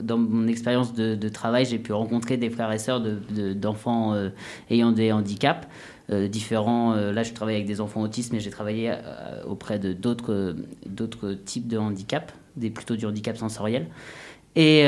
dans 0.01 0.17
mon 0.17 0.47
expérience 0.47 0.93
de, 0.93 1.29
travail 1.29 1.65
j'ai 1.65 1.79
pu 1.79 1.93
rencontrer 1.93 2.37
des 2.37 2.49
frères 2.49 2.71
et 2.71 2.79
sœurs 2.79 3.01
de- 3.01 3.17
de- 3.35 3.53
d'enfants 3.53 4.13
euh, 4.13 4.29
ayant 4.69 4.91
des 4.91 5.11
handicaps 5.11 5.67
euh, 6.11 6.27
différents. 6.27 6.95
Là, 6.95 7.23
je 7.23 7.31
travaille 7.33 7.55
avec 7.55 7.67
des 7.67 7.79
enfants 7.79 8.01
autistes, 8.01 8.33
mais 8.33 8.39
j'ai 8.41 8.49
travaillé 8.49 8.93
auprès 9.47 9.79
de 9.79 9.93
d'autres 9.93 11.33
types 11.45 11.67
de 11.67 11.77
handicap, 11.77 12.31
des 12.57 12.69
plutôt 12.69 12.95
du 12.95 13.05
handicap 13.05 13.37
sensoriel. 13.37 13.87
Et 14.55 14.83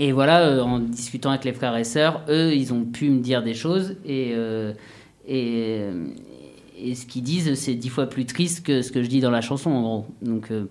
et 0.00 0.12
voilà, 0.12 0.62
en 0.64 0.78
discutant 0.78 1.30
avec 1.30 1.44
les 1.44 1.52
frères 1.52 1.76
et 1.76 1.82
sœurs, 1.84 2.22
eux, 2.28 2.54
ils 2.54 2.72
ont 2.72 2.84
pu 2.84 3.10
me 3.10 3.20
dire 3.20 3.42
des 3.42 3.54
choses 3.54 3.96
et 4.04 4.32
et, 5.28 5.82
et 6.78 6.94
ce 6.94 7.06
qu'ils 7.06 7.22
disent, 7.22 7.54
c'est 7.54 7.74
dix 7.74 7.88
fois 7.88 8.06
plus 8.06 8.24
triste 8.26 8.64
que 8.66 8.82
ce 8.82 8.90
que 8.92 9.02
je 9.02 9.08
dis 9.08 9.20
dans 9.20 9.30
la 9.30 9.40
chanson, 9.40 9.70
en 9.70 9.82
gros. 9.82 10.06
Donc 10.22 10.50
euh, 10.50 10.64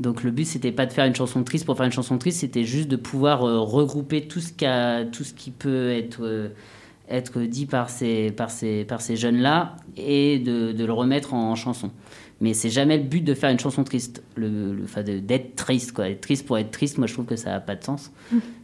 donc 0.00 0.24
le 0.24 0.30
but 0.30 0.44
c'était 0.46 0.72
pas 0.72 0.86
de 0.86 0.92
faire 0.92 1.04
une 1.04 1.14
chanson 1.14 1.44
triste 1.44 1.64
pour 1.66 1.76
faire 1.76 1.86
une 1.86 1.92
chanson 1.92 2.18
triste, 2.18 2.40
c'était 2.40 2.64
juste 2.64 2.88
de 2.88 2.96
pouvoir 2.96 3.44
euh, 3.46 3.60
regrouper 3.60 4.22
tout 4.22 4.40
ce, 4.40 4.52
qu'a- 4.52 5.04
tout 5.04 5.22
ce 5.22 5.32
qui 5.34 5.50
peut 5.50 5.90
être 5.90 6.20
euh, 6.24 6.48
être 7.08 7.40
dit 7.42 7.66
par 7.66 7.90
ces, 7.90 8.30
par 8.30 8.50
ces, 8.50 8.84
par 8.84 9.02
ces 9.02 9.16
jeunes-là 9.16 9.76
et 9.98 10.38
de, 10.38 10.72
de 10.72 10.84
le 10.84 10.92
remettre 10.92 11.34
en, 11.34 11.54
chanson. 11.54 11.90
Mais 12.40 12.54
c'est 12.54 12.70
jamais 12.70 12.96
le 12.96 13.04
but 13.04 13.20
de 13.22 13.34
faire 13.34 13.50
une 13.50 13.58
chanson 13.58 13.84
triste, 13.84 14.22
le, 14.34 14.72
le- 14.74 15.20
d'être 15.20 15.54
triste. 15.54 15.92
Quoi. 15.92 16.08
Être 16.08 16.22
triste 16.22 16.46
pour 16.46 16.56
être 16.58 16.70
triste, 16.70 16.96
moi 16.98 17.06
je 17.06 17.12
trouve 17.12 17.26
que 17.26 17.36
ça 17.36 17.50
n'a 17.50 17.60
pas 17.60 17.76
de 17.76 17.84
sens. 17.84 18.10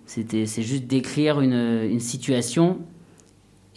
C'était, 0.07 0.47
c'est 0.47 0.63
juste 0.63 0.87
d'écrire 0.87 1.41
une, 1.43 1.53
une 1.53 2.01
situation 2.01 2.79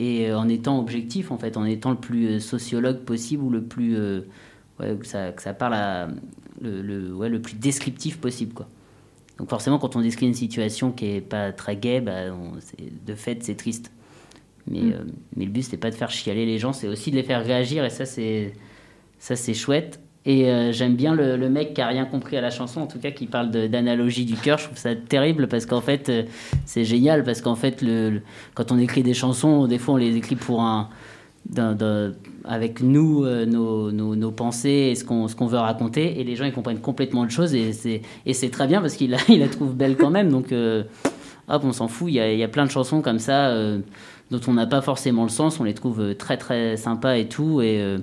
et 0.03 0.29
euh, 0.29 0.37
en 0.39 0.47
étant 0.49 0.79
objectif, 0.79 1.31
en 1.31 1.37
fait, 1.37 1.57
en 1.57 1.65
étant 1.65 1.91
le 1.91 1.97
plus 1.97 2.27
euh, 2.27 2.39
sociologue 2.39 2.99
possible 3.05 3.43
ou 3.43 3.49
le 3.49 3.61
plus. 3.63 3.95
euh, 3.97 4.21
ouais, 4.79 4.95
que, 4.97 5.05
ça, 5.05 5.31
que 5.31 5.41
ça 5.41 5.53
parle 5.53 5.75
à, 5.75 6.07
le, 6.61 6.81
le- 6.81 7.13
ouais, 7.13 7.29
le 7.29 7.41
plus 7.41 7.55
descriptif 7.55 8.17
possible. 8.19 8.53
Quoi. 8.53 8.67
Donc 9.37 9.49
forcément, 9.49 9.79
quand 9.79 9.95
on 9.95 10.01
décrit 10.01 10.27
une 10.27 10.33
situation 10.33 10.91
qui 10.91 11.05
est 11.07 11.21
pas 11.21 11.51
très 11.51 11.75
gaie, 11.75 12.01
bah, 12.01 12.33
on- 12.33 12.57
de 13.05 13.15
fait, 13.15 13.43
c'est 13.43 13.55
triste. 13.55 13.91
Mais, 14.67 14.81
Mm. 14.81 14.91
euh, 14.93 15.03
mais 15.35 15.45
le 15.45 15.51
but, 15.51 15.63
c'est 15.63 15.77
pas 15.77 15.89
de 15.89 15.95
faire 15.95 16.11
chialer 16.11 16.45
les 16.45 16.59
gens, 16.59 16.73
c'est 16.73 16.87
aussi 16.87 17.11
de 17.11 17.15
les 17.15 17.23
faire 17.23 17.43
réagir, 17.43 17.83
et 17.85 17.89
ça, 17.89 18.05
c'est 18.05 18.53
ça 19.19 19.35
c'est 19.35 19.53
chouette. 19.55 19.99
Et 20.25 20.49
euh, 20.49 20.71
j'aime 20.71 20.95
bien 20.95 21.15
le, 21.15 21.49
mec 21.49 21.73
qui 21.73 21.81
a 21.81 21.87
rien 21.87 22.05
compris 22.05 22.37
à 22.37 22.41
la 22.41 22.51
chanson, 22.51 22.81
en 22.81 22.87
tout 22.87 22.99
cas, 22.99 23.09
qui 23.09 23.25
parle 23.25 23.49
de- 23.49 23.65
d'analogie 23.65 24.25
du 24.25 24.35
cœur. 24.35 24.59
Je 24.59 24.65
trouve 24.65 24.77
ça 24.77 24.95
terrible 24.95 25.47
parce 25.47 25.65
qu'en 25.65 25.81
fait, 25.81 26.09
euh, 26.09 26.23
c'est 26.65 26.85
génial 26.85 27.23
parce 27.23 27.41
qu'en 27.41 27.55
fait, 27.55 27.81
le, 27.81 28.21
quand 28.53 28.71
on 28.71 28.77
écrit 28.77 29.01
des 29.01 29.15
chansons, 29.15 29.65
des 29.65 29.79
fois, 29.79 29.95
on 29.95 29.97
les 29.97 30.15
écrit 30.15 30.35
pour 30.35 30.61
un, 30.61 30.89
avec 32.45 32.81
nous, 32.83 33.25
euh, 33.25 33.47
nos, 33.47 33.91
nos, 33.91 34.31
pensées 34.31 34.89
et 34.91 34.95
ce 34.95 35.03
qu'on 35.03 35.27
ce 35.27 35.35
veut 35.35 35.57
raconter, 35.57 36.19
et 36.19 36.23
les 36.23 36.35
gens 36.35 36.45
ils 36.45 36.53
comprennent 36.53 36.81
complètement 36.81 37.21
autre 37.21 37.31
chose, 37.31 37.55
et 37.55 37.73
c'est 37.73 38.49
très 38.51 38.67
bien 38.67 38.79
parce 38.79 38.93
qu'il 38.93 39.09
la, 39.09 39.17
il 39.27 39.39
la 39.39 39.47
trouve 39.47 39.73
belle 39.73 39.97
quand 39.97 40.11
même. 40.11 40.29
Donc, 40.29 40.53
hop, 41.47 41.61
on 41.63 41.71
s'en 41.71 41.87
fout. 41.87 42.09
Il 42.09 42.15
y, 42.15 42.19
a, 42.19 42.31
y 42.31 42.43
a 42.43 42.47
plein 42.47 42.65
de 42.65 42.71
chansons 42.71 43.01
comme 43.01 43.19
ça 43.19 43.55
dont 44.29 44.39
on 44.47 44.53
n'a 44.53 44.67
pas 44.67 44.81
forcément 44.81 45.23
le 45.23 45.29
sens, 45.29 45.59
on 45.59 45.63
les 45.63 45.73
trouve 45.73 46.13
très 46.15 46.37
très 46.37 46.77
sympas 46.77 47.15
et 47.15 47.27
tout, 47.27 47.59
et 47.61 47.97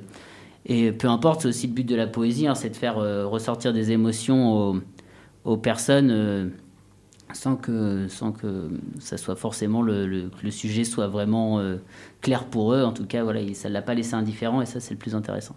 et 0.69 0.93
peu 0.93 1.09
importe, 1.09 1.43
c'est 1.43 1.49
aussi 1.49 1.67
le 1.67 1.73
but 1.75 1.85
de 1.87 1.97
la 1.97 2.07
poésie, 2.07 2.47
hein, 2.47 2.55
c'est 2.55 2.71
de 2.71 2.77
faire 2.77 2.99
euh, 2.99 3.27
ressortir 3.27 3.73
des 3.73 3.91
émotions 3.93 4.53
aux, 4.55 4.77
aux 5.45 5.57
personnes 5.59 6.11
euh, 6.11 6.49
sans, 7.35 7.57
que, 7.57 8.09
sans 8.09 8.33
que 8.33 8.71
ça 9.01 9.17
soit 9.19 9.37
forcément 9.37 9.83
le, 9.83 10.07
le- 10.07 10.31
que 10.31 10.45
le 10.45 10.51
sujet 10.53 10.85
soit 10.85 11.09
vraiment 11.09 11.61
euh, 11.61 11.77
clair 12.23 12.47
pour 12.47 12.75
eux. 12.75 12.83
En 12.85 12.93
tout 12.93 13.07
cas, 13.07 13.25
voilà, 13.25 13.41
il- 13.43 13.57
ça 13.57 13.69
ne 13.69 13.75
l'a 13.75 13.83
pas 13.83 13.95
laissé 13.95 14.15
indifférent 14.15 14.63
et 14.63 14.67
ça, 14.67 14.81
c'est 14.81 14.95
le 14.95 14.99
plus 14.99 15.15
intéressant. 15.15 15.57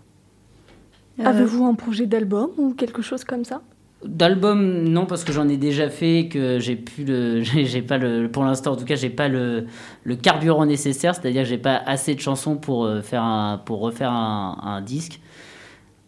Avez-vous 1.23 1.65
un 1.65 1.73
projet 1.75 2.05
d'album 2.05 2.51
ou 2.57 2.73
quelque 2.73 3.01
chose 3.01 3.23
comme 3.23 3.45
ça? 3.45 3.63
D'album, 4.03 4.83
non, 4.89 5.05
parce 5.05 5.23
que 5.23 5.31
j'en 5.31 5.47
ai 5.47 5.57
déjà 5.57 5.87
fait, 5.89 6.27
que 6.27 6.57
j'ai 6.57 6.75
pu 6.75 7.03
le, 7.03 7.41
j'ai 7.43 7.83
pas 7.83 7.99
le, 7.99 8.29
pour 8.29 8.43
l'instant 8.43 8.71
en 8.71 8.75
tout 8.75 8.85
cas, 8.85 8.95
j'ai 8.95 9.11
pas 9.11 9.27
le, 9.27 9.67
le 10.03 10.15
carburant 10.15 10.65
nécessaire, 10.65 11.13
c'est-à-dire 11.13 11.43
que 11.43 11.49
j'ai 11.49 11.59
pas 11.59 11.77
assez 11.85 12.15
de 12.15 12.19
chansons 12.19 12.57
pour 12.57 12.85
euh, 12.85 13.01
faire 13.01 13.61
pour 13.65 13.79
refaire 13.79 14.11
un, 14.11 14.81
disque. 14.81 15.19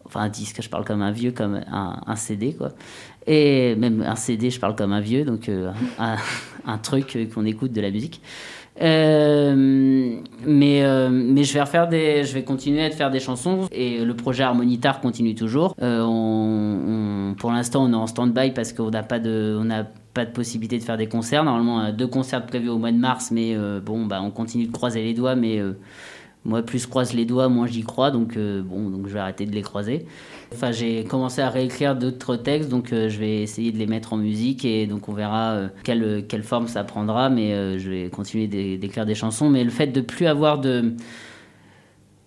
Enfin 0.04 0.22
un 0.22 0.28
disque, 0.28 0.60
je 0.60 0.68
parle 0.68 0.84
comme 0.84 1.02
un 1.02 1.12
vieux, 1.12 1.30
comme 1.30 1.60
un, 1.70 2.16
CD 2.16 2.54
quoi. 2.54 2.72
Et 3.28 3.76
même 3.76 4.02
un 4.02 4.16
CD, 4.16 4.50
je 4.50 4.58
parle 4.58 4.74
comme 4.74 4.92
un 4.92 5.00
vieux, 5.00 5.24
donc 5.24 5.48
euh, 5.48 5.70
un, 6.66 6.78
truc 6.78 7.16
qu'on 7.32 7.44
écoute 7.44 7.72
de 7.72 7.80
la 7.80 7.92
musique. 7.92 8.20
Euh, 8.80 9.54
mais, 10.46 10.84
euh, 10.84 11.08
mais 11.10 11.44
je 11.44 11.54
vais 11.54 11.60
refaire 11.60 11.88
des, 11.88 12.24
je 12.24 12.34
vais 12.34 12.42
continuer 12.42 12.84
à 12.84 12.90
faire 12.90 13.10
des 13.10 13.20
chansons 13.20 13.68
et 13.70 14.04
le 14.04 14.16
projet 14.16 14.42
Harmonitar 14.42 15.00
continue 15.00 15.34
toujours. 15.34 15.76
Euh, 15.80 16.02
on, 16.04 17.34
pour 17.38 17.52
l'instant, 17.52 17.84
on 17.84 17.92
est 17.92 17.96
en 17.96 18.06
stand-by 18.06 18.50
parce 18.50 18.72
qu'on 18.72 18.90
n'a 18.90 19.02
pas 19.02 19.20
de, 19.20 19.56
on 19.60 19.64
n'a 19.64 19.84
pas 19.84 20.24
de 20.24 20.30
possibilité 20.30 20.78
de 20.78 20.84
faire 20.84 20.96
des 20.96 21.08
concerts. 21.08 21.44
Normalement, 21.44 21.80
a 21.80 21.92
deux 21.92 22.06
concerts 22.06 22.44
prévus 22.46 22.68
au 22.68 22.78
mois 22.78 22.92
de 22.92 22.98
mars, 22.98 23.30
mais 23.30 23.56
bon, 23.84 24.06
bah, 24.06 24.20
on 24.22 24.30
continue 24.30 24.66
de 24.66 24.72
croiser 24.72 25.02
les 25.02 25.14
doigts. 25.14 25.34
Mais 25.34 25.60
moi, 26.44 26.62
plus 26.62 26.80
je 26.82 26.88
croise 26.88 27.14
les 27.14 27.24
doigts, 27.24 27.48
moins 27.48 27.66
j'y 27.66 27.82
crois. 27.82 28.10
Donc 28.10 28.36
euh, 28.36 28.62
bon, 28.62 28.90
donc 28.90 29.08
je 29.08 29.14
vais 29.14 29.20
arrêter 29.20 29.46
de 29.46 29.52
les 29.52 29.62
croiser. 29.62 30.06
Enfin, 30.52 30.72
j'ai 30.72 31.04
commencé 31.04 31.40
à 31.40 31.48
réécrire 31.48 31.96
d'autres 31.96 32.36
textes, 32.36 32.68
donc 32.68 32.92
euh, 32.92 33.08
je 33.08 33.18
vais 33.18 33.42
essayer 33.42 33.72
de 33.72 33.78
les 33.78 33.86
mettre 33.86 34.12
en 34.12 34.18
musique 34.18 34.64
et 34.64 34.86
donc 34.86 35.08
on 35.08 35.12
verra 35.14 35.52
euh, 35.52 35.68
quelle, 35.82 36.26
quelle 36.28 36.42
forme 36.42 36.68
ça 36.68 36.84
prendra. 36.84 37.30
Mais 37.30 37.78
je 37.78 37.90
vais 37.90 38.08
continuer 38.10 38.46
d'é- 38.46 38.76
d'écrire 38.76 39.06
des 39.06 39.14
chansons. 39.14 39.48
Mais 39.48 39.64
le 39.64 39.70
fait 39.70 39.88
de 39.88 40.00
plus 40.00 40.26
avoir 40.26 40.58
de 40.60 40.92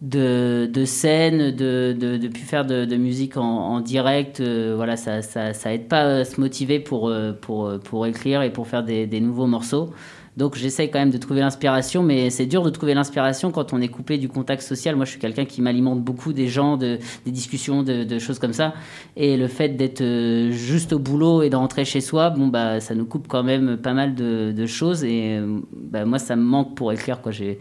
de, 0.02 0.70
de 0.72 0.86
scène, 0.86 1.52
de, 1.56 1.96
de, 2.00 2.18
de 2.18 2.28
plus 2.28 2.44
faire 2.44 2.66
de, 2.66 2.96
musique 2.98 3.36
en, 3.36 3.80
direct, 3.82 4.42
voilà, 4.42 4.96
ça, 4.96 5.24
ça, 5.24 5.54
ça 5.54 5.74
aide 5.74 5.88
pas 5.88 6.18
à 6.20 6.24
se 6.26 6.40
motiver 6.40 6.80
pour, 6.80 7.12
pour, 7.42 7.80
pour 7.84 8.06
écrire 8.06 8.44
et 8.44 8.52
pour 8.52 8.68
faire 8.68 8.84
des 8.84 9.20
nouveaux 9.20 9.48
morceaux. 9.48 9.92
Donc 10.38 10.56
j'essaye 10.56 10.92
quand 10.92 11.00
même 11.00 11.10
de 11.10 11.18
trouver 11.18 11.40
l'inspiration, 11.40 12.04
mais 12.04 12.30
c'est 12.30 12.46
dur 12.46 12.62
de 12.62 12.70
trouver 12.70 12.94
l'inspiration 12.94 13.52
quand 13.52 13.74
on 13.74 13.82
est 13.82 13.88
coupé 13.88 14.20
du 14.20 14.30
contact 14.30 14.62
social. 14.62 14.96
Moi, 14.96 15.06
je 15.06 15.10
suis 15.10 15.20
quelqu'un 15.20 15.46
qui 15.46 15.64
m'alimente 15.64 16.04
beaucoup 16.04 16.32
des 16.32 16.48
gens, 16.48 16.78
de, 16.78 17.00
des 17.26 17.32
discussions, 17.32 17.82
de, 17.82 18.20
choses 18.20 18.38
comme 18.38 18.54
ça. 18.54 18.76
Et 19.16 19.36
le 19.36 19.48
fait 19.48 19.70
d'être 19.70 20.02
euh, 20.02 20.52
juste 20.52 20.94
au 20.94 21.00
boulot 21.00 21.42
et 21.42 21.50
de 21.50 21.56
rentrer 21.56 21.86
chez 21.86 22.02
soi, 22.02 22.30
bon, 22.30 22.48
bah, 22.48 22.80
ça 22.80 22.94
nous 22.94 23.06
coupe 23.06 23.28
quand 23.28 23.42
même 23.42 23.78
pas 23.78 23.94
mal 23.94 24.14
de, 24.14 24.66
choses. 24.68 25.04
Et 25.04 25.38
euh, 25.40 25.60
bah, 25.74 26.06
moi, 26.06 26.20
ça 26.20 26.36
me 26.36 26.44
manque 26.44 26.76
pour 26.76 26.92
écrire. 26.92 27.22
Quoi. 27.22 27.32
J'ai, 27.32 27.58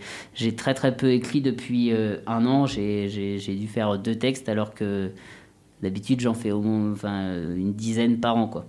très 0.54 0.74
très 0.74 0.94
peu 0.94 1.12
écrit 1.12 1.40
depuis 1.40 1.92
euh, 1.92 2.18
un 2.26 2.44
an. 2.44 2.66
J'ai, 2.66 3.38
dû 3.58 3.68
faire 3.68 3.98
deux 3.98 4.16
textes 4.16 4.50
alors 4.50 4.74
que 4.74 5.12
d'habitude, 5.82 6.20
j'en 6.20 6.34
fais 6.34 6.52
au 6.52 6.60
moins 6.60 6.94
une 7.56 7.72
dizaine 7.72 8.20
par 8.20 8.36
an. 8.36 8.48
Quoi. 8.48 8.66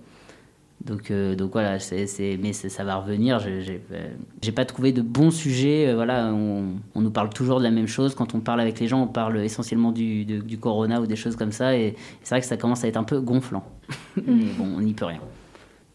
Donc, 0.88 1.12
euh, 1.12 1.36
donc 1.36 1.52
voilà, 1.52 1.80
c'est, 1.80 2.08
c'est, 2.08 2.39
mais 2.41 2.54
ça 2.54 2.84
va 2.84 2.95
revenir. 2.95 3.39
J'ai, 3.39 3.62
j'ai, 3.62 3.82
euh, 3.91 4.08
j'ai 4.41 4.52
pas 4.54 4.65
trouvé 4.65 4.91
de 4.93 5.02
bons 5.02 5.32
sujets. 5.32 5.88
euh, 5.89 5.95
voilà, 5.95 6.32
on, 6.34 6.76
on 6.95 7.02
nous 7.02 7.12
parle 7.12 7.30
toujours 7.30 7.60
de 7.60 7.63
la 7.63 7.71
même 7.71 7.88
chose. 7.88 8.15
Quand 8.15 8.34
on 8.34 8.39
parle 8.39 8.62
avec 8.62 8.80
les 8.80 8.88
gens, 8.88 9.04
on 9.04 9.08
parle 9.08 9.38
essentiellement 9.43 9.91
du, 9.91 10.23
de- 10.26 10.39
du 10.41 10.58
corona 10.58 11.02
ou 11.02 11.06
des 11.06 11.15
choses 11.17 11.36
comme 11.36 11.52
ça. 11.52 11.76
Et 11.78 11.95
c'est 12.23 12.34
vrai 12.36 12.41
que 12.41 12.47
ça 12.47 12.58
commence 12.58 12.84
à 12.84 12.88
être 12.88 12.97
un 12.97 13.04
peu 13.04 13.19
gonflant. 13.19 13.63
mais 14.15 14.45
bon, 14.58 14.65
on 14.78 14.82
n'y 14.82 14.93
peut 14.93 15.06
rien. 15.06 15.19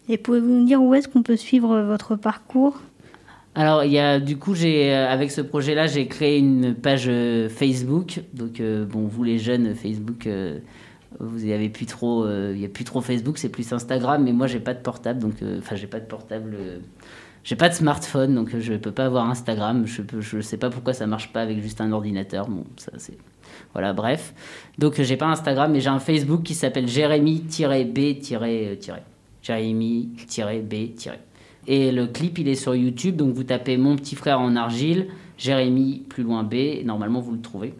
Et 0.09 0.19
pouvez-vous 0.19 0.49
nous 0.49 0.65
dire 0.67 0.83
où 0.83 0.93
est-ce 0.95 1.09
qu'on 1.09 1.23
peut 1.23 1.37
suivre 1.37 1.81
votre 1.81 2.15
parcours? 2.17 2.81
Alors, 3.55 3.85
il 3.85 3.93
y 3.93 3.99
a, 3.99 4.19
du 4.19 4.37
coup, 4.39 4.55
j'ai, 4.55 4.93
avec 4.95 5.31
ce 5.31 5.41
projet-là, 5.43 5.87
j'ai 5.87 6.07
créé 6.07 6.39
une 6.39 6.75
page 6.75 7.11
Facebook. 7.51 8.21
Donc, 8.33 8.61
euh, 8.61 8.85
bon, 8.87 9.07
vous 9.07 9.23
les 9.25 9.39
jeunes, 9.39 9.75
Facebook, 9.75 10.27
euh, 10.27 10.59
vous 11.20 11.40
n'y 11.40 11.53
avez 11.53 11.68
plus 11.68 11.87
trop, 11.87 12.25
euh, 12.25 12.53
il 12.55 12.61
y 12.61 12.64
a 12.64 12.68
plus 12.68 12.85
trop 12.85 13.01
Facebook, 13.01 13.38
c'est 13.38 13.48
plus 13.48 13.72
Instagram. 13.72 14.22
Mais 14.22 14.33
moi, 14.33 14.46
j'ai 14.46 14.61
pas 14.61 14.75
de 14.75 14.81
portable, 14.81 15.20
donc, 15.20 15.42
euh, 15.42 15.59
enfin, 15.59 15.77
j'ai 15.77 15.87
pas 15.87 16.01
de 16.01 16.07
portable 16.07 16.55
euh, 16.59 16.79
j'ai 17.44 17.57
pas 17.57 17.68
de 17.68 17.75
smartphone, 17.75 18.37
donc 18.37 18.57
je 18.57 18.75
peux 18.75 18.92
pas 18.92 19.07
avoir 19.07 19.29
Instagram. 19.29 19.85
Je, 19.87 20.03
je 20.20 20.40
sais 20.40 20.59
pas 20.59 20.70
pourquoi 20.70 20.92
ça 20.92 21.07
marche 21.09 21.33
pas 21.33 21.42
avec 21.42 21.61
juste 21.61 21.81
un 21.81 21.90
ordinateur. 21.90 22.48
Bon, 22.48 22.64
ça 22.77 22.92
c'est. 22.98 23.18
Voilà, 23.72 23.92
bref. 23.92 24.33
Donc 24.79 25.01
j'ai 25.01 25.16
pas 25.16 25.27
Instagram, 25.27 25.72
mais 25.72 25.81
j'ai 25.81 25.88
un 25.88 25.98
Facebook 25.98 26.44
qui 26.44 26.55
s'appelle 26.55 26.87
Jérémy-B- 26.87 28.20
Jérémy-B- 29.42 31.11
et 31.68 31.92
le 31.92 32.07
clip, 32.07 32.38
il 32.38 32.48
est 32.48 32.55
sur 32.55 32.75
YouTube, 32.75 33.16
donc 33.16 33.35
vous 33.35 33.44
tapez 33.44 33.77
Mon 33.77 33.96
petit 33.96 34.16
frère 34.16 34.40
en 34.40 34.57
argile, 34.57 35.09
Jérémy, 35.38 36.03
plus 36.09 36.22
loin 36.22 36.42
B, 36.42 36.55
et 36.55 36.85
normalement 36.85 37.20
vous 37.20 37.33
le 37.33 37.40
trouvez. 37.40 37.75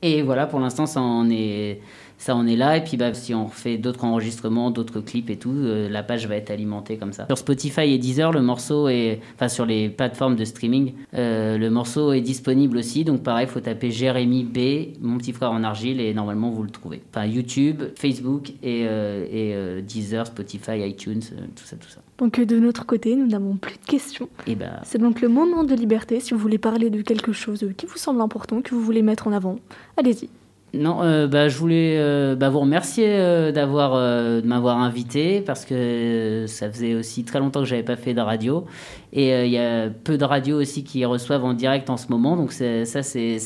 Et 0.00 0.22
voilà, 0.22 0.46
pour 0.46 0.60
l'instant, 0.60 0.86
ça 0.86 1.00
en 1.00 1.28
est 1.30 1.80
ça 2.18 2.36
on 2.36 2.46
est 2.46 2.56
là. 2.56 2.76
Et 2.76 2.84
puis 2.84 2.96
bah, 2.96 3.14
si 3.14 3.34
on 3.34 3.48
fait 3.48 3.78
d'autres 3.78 4.04
enregistrements, 4.04 4.70
d'autres 4.70 5.00
clips 5.00 5.30
et 5.30 5.36
tout, 5.36 5.52
euh, 5.52 5.88
la 5.88 6.02
page 6.02 6.26
va 6.26 6.36
être 6.36 6.50
alimentée 6.50 6.96
comme 6.96 7.12
ça. 7.12 7.26
Sur 7.26 7.38
Spotify 7.38 7.92
et 7.92 7.98
Deezer, 7.98 8.32
le 8.32 8.42
morceau 8.42 8.88
est, 8.88 9.20
enfin 9.34 9.48
sur 9.48 9.64
les 9.64 9.88
plateformes 9.88 10.36
de 10.36 10.44
streaming, 10.44 10.92
euh, 11.14 11.56
le 11.56 11.70
morceau 11.70 12.12
est 12.12 12.20
disponible 12.20 12.76
aussi. 12.78 13.04
Donc 13.04 13.22
pareil, 13.22 13.46
il 13.48 13.50
faut 13.50 13.60
taper 13.60 13.90
Jérémy 13.90 14.44
B, 14.44 14.98
mon 15.00 15.18
petit 15.18 15.32
frère 15.32 15.52
en 15.52 15.64
argile, 15.64 16.00
et 16.00 16.12
normalement 16.12 16.50
vous 16.50 16.62
le 16.62 16.70
trouvez. 16.70 17.00
Enfin 17.10 17.26
YouTube, 17.26 17.82
Facebook 17.96 18.50
et, 18.62 18.84
euh, 18.86 19.78
et 19.78 19.82
Deezer, 19.82 20.26
Spotify, 20.26 20.80
iTunes, 20.86 21.22
tout 21.54 21.64
ça, 21.64 21.76
tout 21.76 21.88
ça. 21.88 22.00
Donc 22.18 22.40
de 22.40 22.58
notre 22.58 22.84
côté, 22.84 23.14
nous 23.14 23.26
n'avons 23.26 23.56
plus 23.56 23.76
de 23.76 23.86
questions. 23.86 24.28
Et 24.46 24.56
bah... 24.56 24.80
C'est 24.82 24.98
donc 24.98 25.20
le 25.20 25.28
moment 25.28 25.62
de 25.62 25.74
liberté. 25.74 26.18
Si 26.18 26.34
vous 26.34 26.40
voulez 26.40 26.58
parler 26.58 26.90
de 26.90 27.00
quelque 27.00 27.32
chose 27.32 27.64
qui 27.76 27.86
vous 27.86 27.96
semble 27.96 28.20
important, 28.20 28.60
que 28.60 28.74
vous 28.74 28.82
voulez 28.82 29.02
mettre 29.02 29.28
en 29.28 29.32
avant, 29.32 29.60
allez-y. 29.96 30.28
Non, 30.74 31.02
euh, 31.02 31.26
bah, 31.26 31.48
je 31.48 31.56
voulais 31.56 31.96
euh, 31.98 32.36
bah, 32.36 32.50
vous 32.50 32.60
remercier 32.60 33.06
euh, 33.08 33.52
d'avoir, 33.52 33.94
de 33.96 34.46
m'avoir 34.46 34.78
invité 34.78 35.40
parce 35.40 35.64
que 35.64 36.44
ça 36.46 36.70
faisait 36.70 36.94
aussi 36.94 37.24
très 37.24 37.38
longtemps 37.38 37.60
que 37.60 37.66
j'avais 37.66 37.82
pas 37.82 37.96
fait 37.96 38.12
de 38.12 38.20
radio. 38.20 38.66
Et 39.14 39.30
il 39.46 39.50
y 39.50 39.58
a 39.58 39.88
peu 39.88 40.18
de 40.18 40.24
radios 40.24 40.60
aussi 40.60 40.84
qui 40.84 41.04
reçoivent 41.06 41.44
en 41.44 41.54
direct 41.54 41.88
en 41.88 41.96
ce 41.96 42.08
moment. 42.08 42.36
Donc 42.36 42.52
ça 42.52 43.02
c'était 43.02 43.38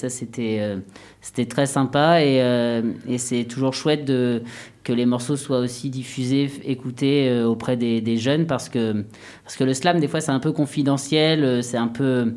très 1.49 1.67
sympa. 1.67 2.25
Et, 2.25 3.19
c'est 3.19 3.45
toujours 3.45 3.73
chouette 3.73 4.05
que 4.07 4.93
les 4.93 5.07
morceaux 5.07 5.37
soient 5.37 5.61
aussi 5.61 5.91
diffusés, 5.91 6.51
écoutés 6.65 7.43
auprès 7.45 7.77
des, 7.77 8.01
des, 8.01 8.17
jeunes 8.17 8.47
parce 8.49 8.69
que 8.69 9.05
parce 9.45 9.55
que 9.57 9.63
le 9.63 9.75
slam 9.75 10.01
des 10.01 10.09
fois 10.09 10.21
c'est 10.21 10.33
un 10.33 10.41
peu 10.41 10.51
confidentiel, 10.51 11.63
c'est 11.63 11.77
un 11.77 11.87
peu 11.87 12.35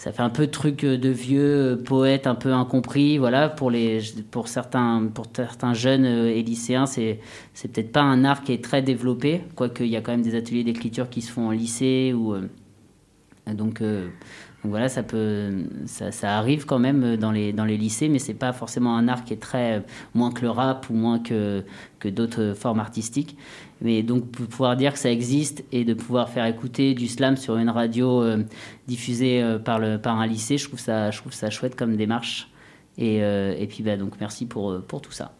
ça 0.00 0.12
fait 0.12 0.22
un 0.22 0.30
peu 0.30 0.46
truc 0.46 0.80
de 0.80 1.08
vieux 1.10 1.78
poète 1.84 2.26
un 2.26 2.34
peu 2.34 2.54
incompris 2.54 3.18
voilà. 3.18 3.50
Pour 3.50 3.70
les 3.70 4.00
pour 4.30 4.48
certains 4.48 5.06
pour 5.12 5.26
certains 5.30 5.74
jeunes 5.74 6.06
et 6.06 6.42
lycéens 6.42 6.86
c'est 6.86 7.20
c'est 7.52 7.68
peut-être 7.68 7.92
pas 7.92 8.00
un 8.00 8.24
art 8.24 8.42
qui 8.42 8.54
est 8.54 8.64
très 8.64 8.80
développé 8.80 9.42
quoique 9.56 9.84
il 9.84 9.90
y 9.90 9.96
a 9.96 10.00
quand 10.00 10.12
même 10.12 10.22
des 10.22 10.34
ateliers 10.34 10.64
d'écriture 10.64 11.10
qui 11.10 11.20
se 11.20 11.30
font 11.30 11.48
en 11.48 11.50
lycée 11.50 12.14
ou 12.16 12.34
euh, 12.34 12.48
donc, 13.54 13.80
euh, 13.80 14.08
donc, 14.62 14.72
voilà 14.72 14.88
ça 14.88 15.02
peut 15.02 15.64
ça, 15.86 16.12
ça, 16.12 16.36
arrive 16.36 16.66
quand 16.66 16.78
même 16.78 17.16
dans 17.16 17.32
les 17.32 17.52
dans 17.52 17.64
les 17.64 17.76
lycées 17.76 18.08
mais 18.08 18.18
c'est 18.18 18.34
pas 18.34 18.52
forcément 18.52 18.96
un 18.96 19.08
art 19.08 19.24
qui 19.24 19.32
est 19.32 19.40
très 19.40 19.82
moins 20.14 20.32
que 20.32 20.42
le 20.42 20.50
rap 20.50 20.90
ou 20.90 20.94
moins 20.94 21.18
que 21.18 21.64
que 21.98 22.08
d'autres 22.08 22.54
formes 22.54 22.80
artistiques 22.80 23.36
mais 23.80 24.02
donc 24.02 24.30
pouvoir 24.30 24.76
dire 24.76 24.92
que 24.92 24.98
ça 24.98 25.10
existe 25.10 25.64
et 25.72 25.84
de 25.84 25.94
pouvoir 25.94 26.28
faire 26.28 26.44
écouter 26.46 26.94
du 26.94 27.08
slam 27.08 27.36
sur 27.36 27.56
une 27.56 27.70
radio 27.70 28.22
euh, 28.22 28.44
diffusée 28.86 29.42
euh, 29.42 29.58
par, 29.58 29.78
le, 29.78 29.98
par 29.98 30.20
un 30.20 30.26
lycée, 30.26 30.58
je 30.58 30.68
trouve 30.68 30.80
ça, 30.80 31.10
je 31.10 31.18
trouve 31.18 31.32
ça 31.32 31.50
chouette 31.50 31.76
comme 31.76 31.96
démarche. 31.96 32.50
Et, 32.98 33.22
euh, 33.22 33.54
et 33.58 33.66
puis 33.66 33.82
bah, 33.82 33.96
donc 33.96 34.14
merci 34.20 34.46
pour, 34.46 34.80
pour 34.82 35.00
tout 35.00 35.12
ça. 35.12 35.32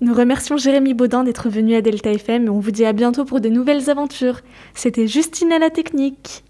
Nous 0.00 0.14
remercions 0.14 0.56
Jérémy 0.56 0.94
Baudin 0.94 1.24
d'être 1.24 1.50
venu 1.50 1.74
à 1.74 1.82
Delta 1.82 2.12
FM 2.12 2.46
et 2.46 2.48
on 2.48 2.60
vous 2.60 2.70
dit 2.70 2.84
à 2.84 2.92
bientôt 2.92 3.24
pour 3.24 3.40
de 3.40 3.48
nouvelles 3.48 3.90
aventures. 3.90 4.40
C'était 4.74 5.06
Justine 5.06 5.52
à 5.52 5.58
la 5.58 5.70
technique. 5.70 6.44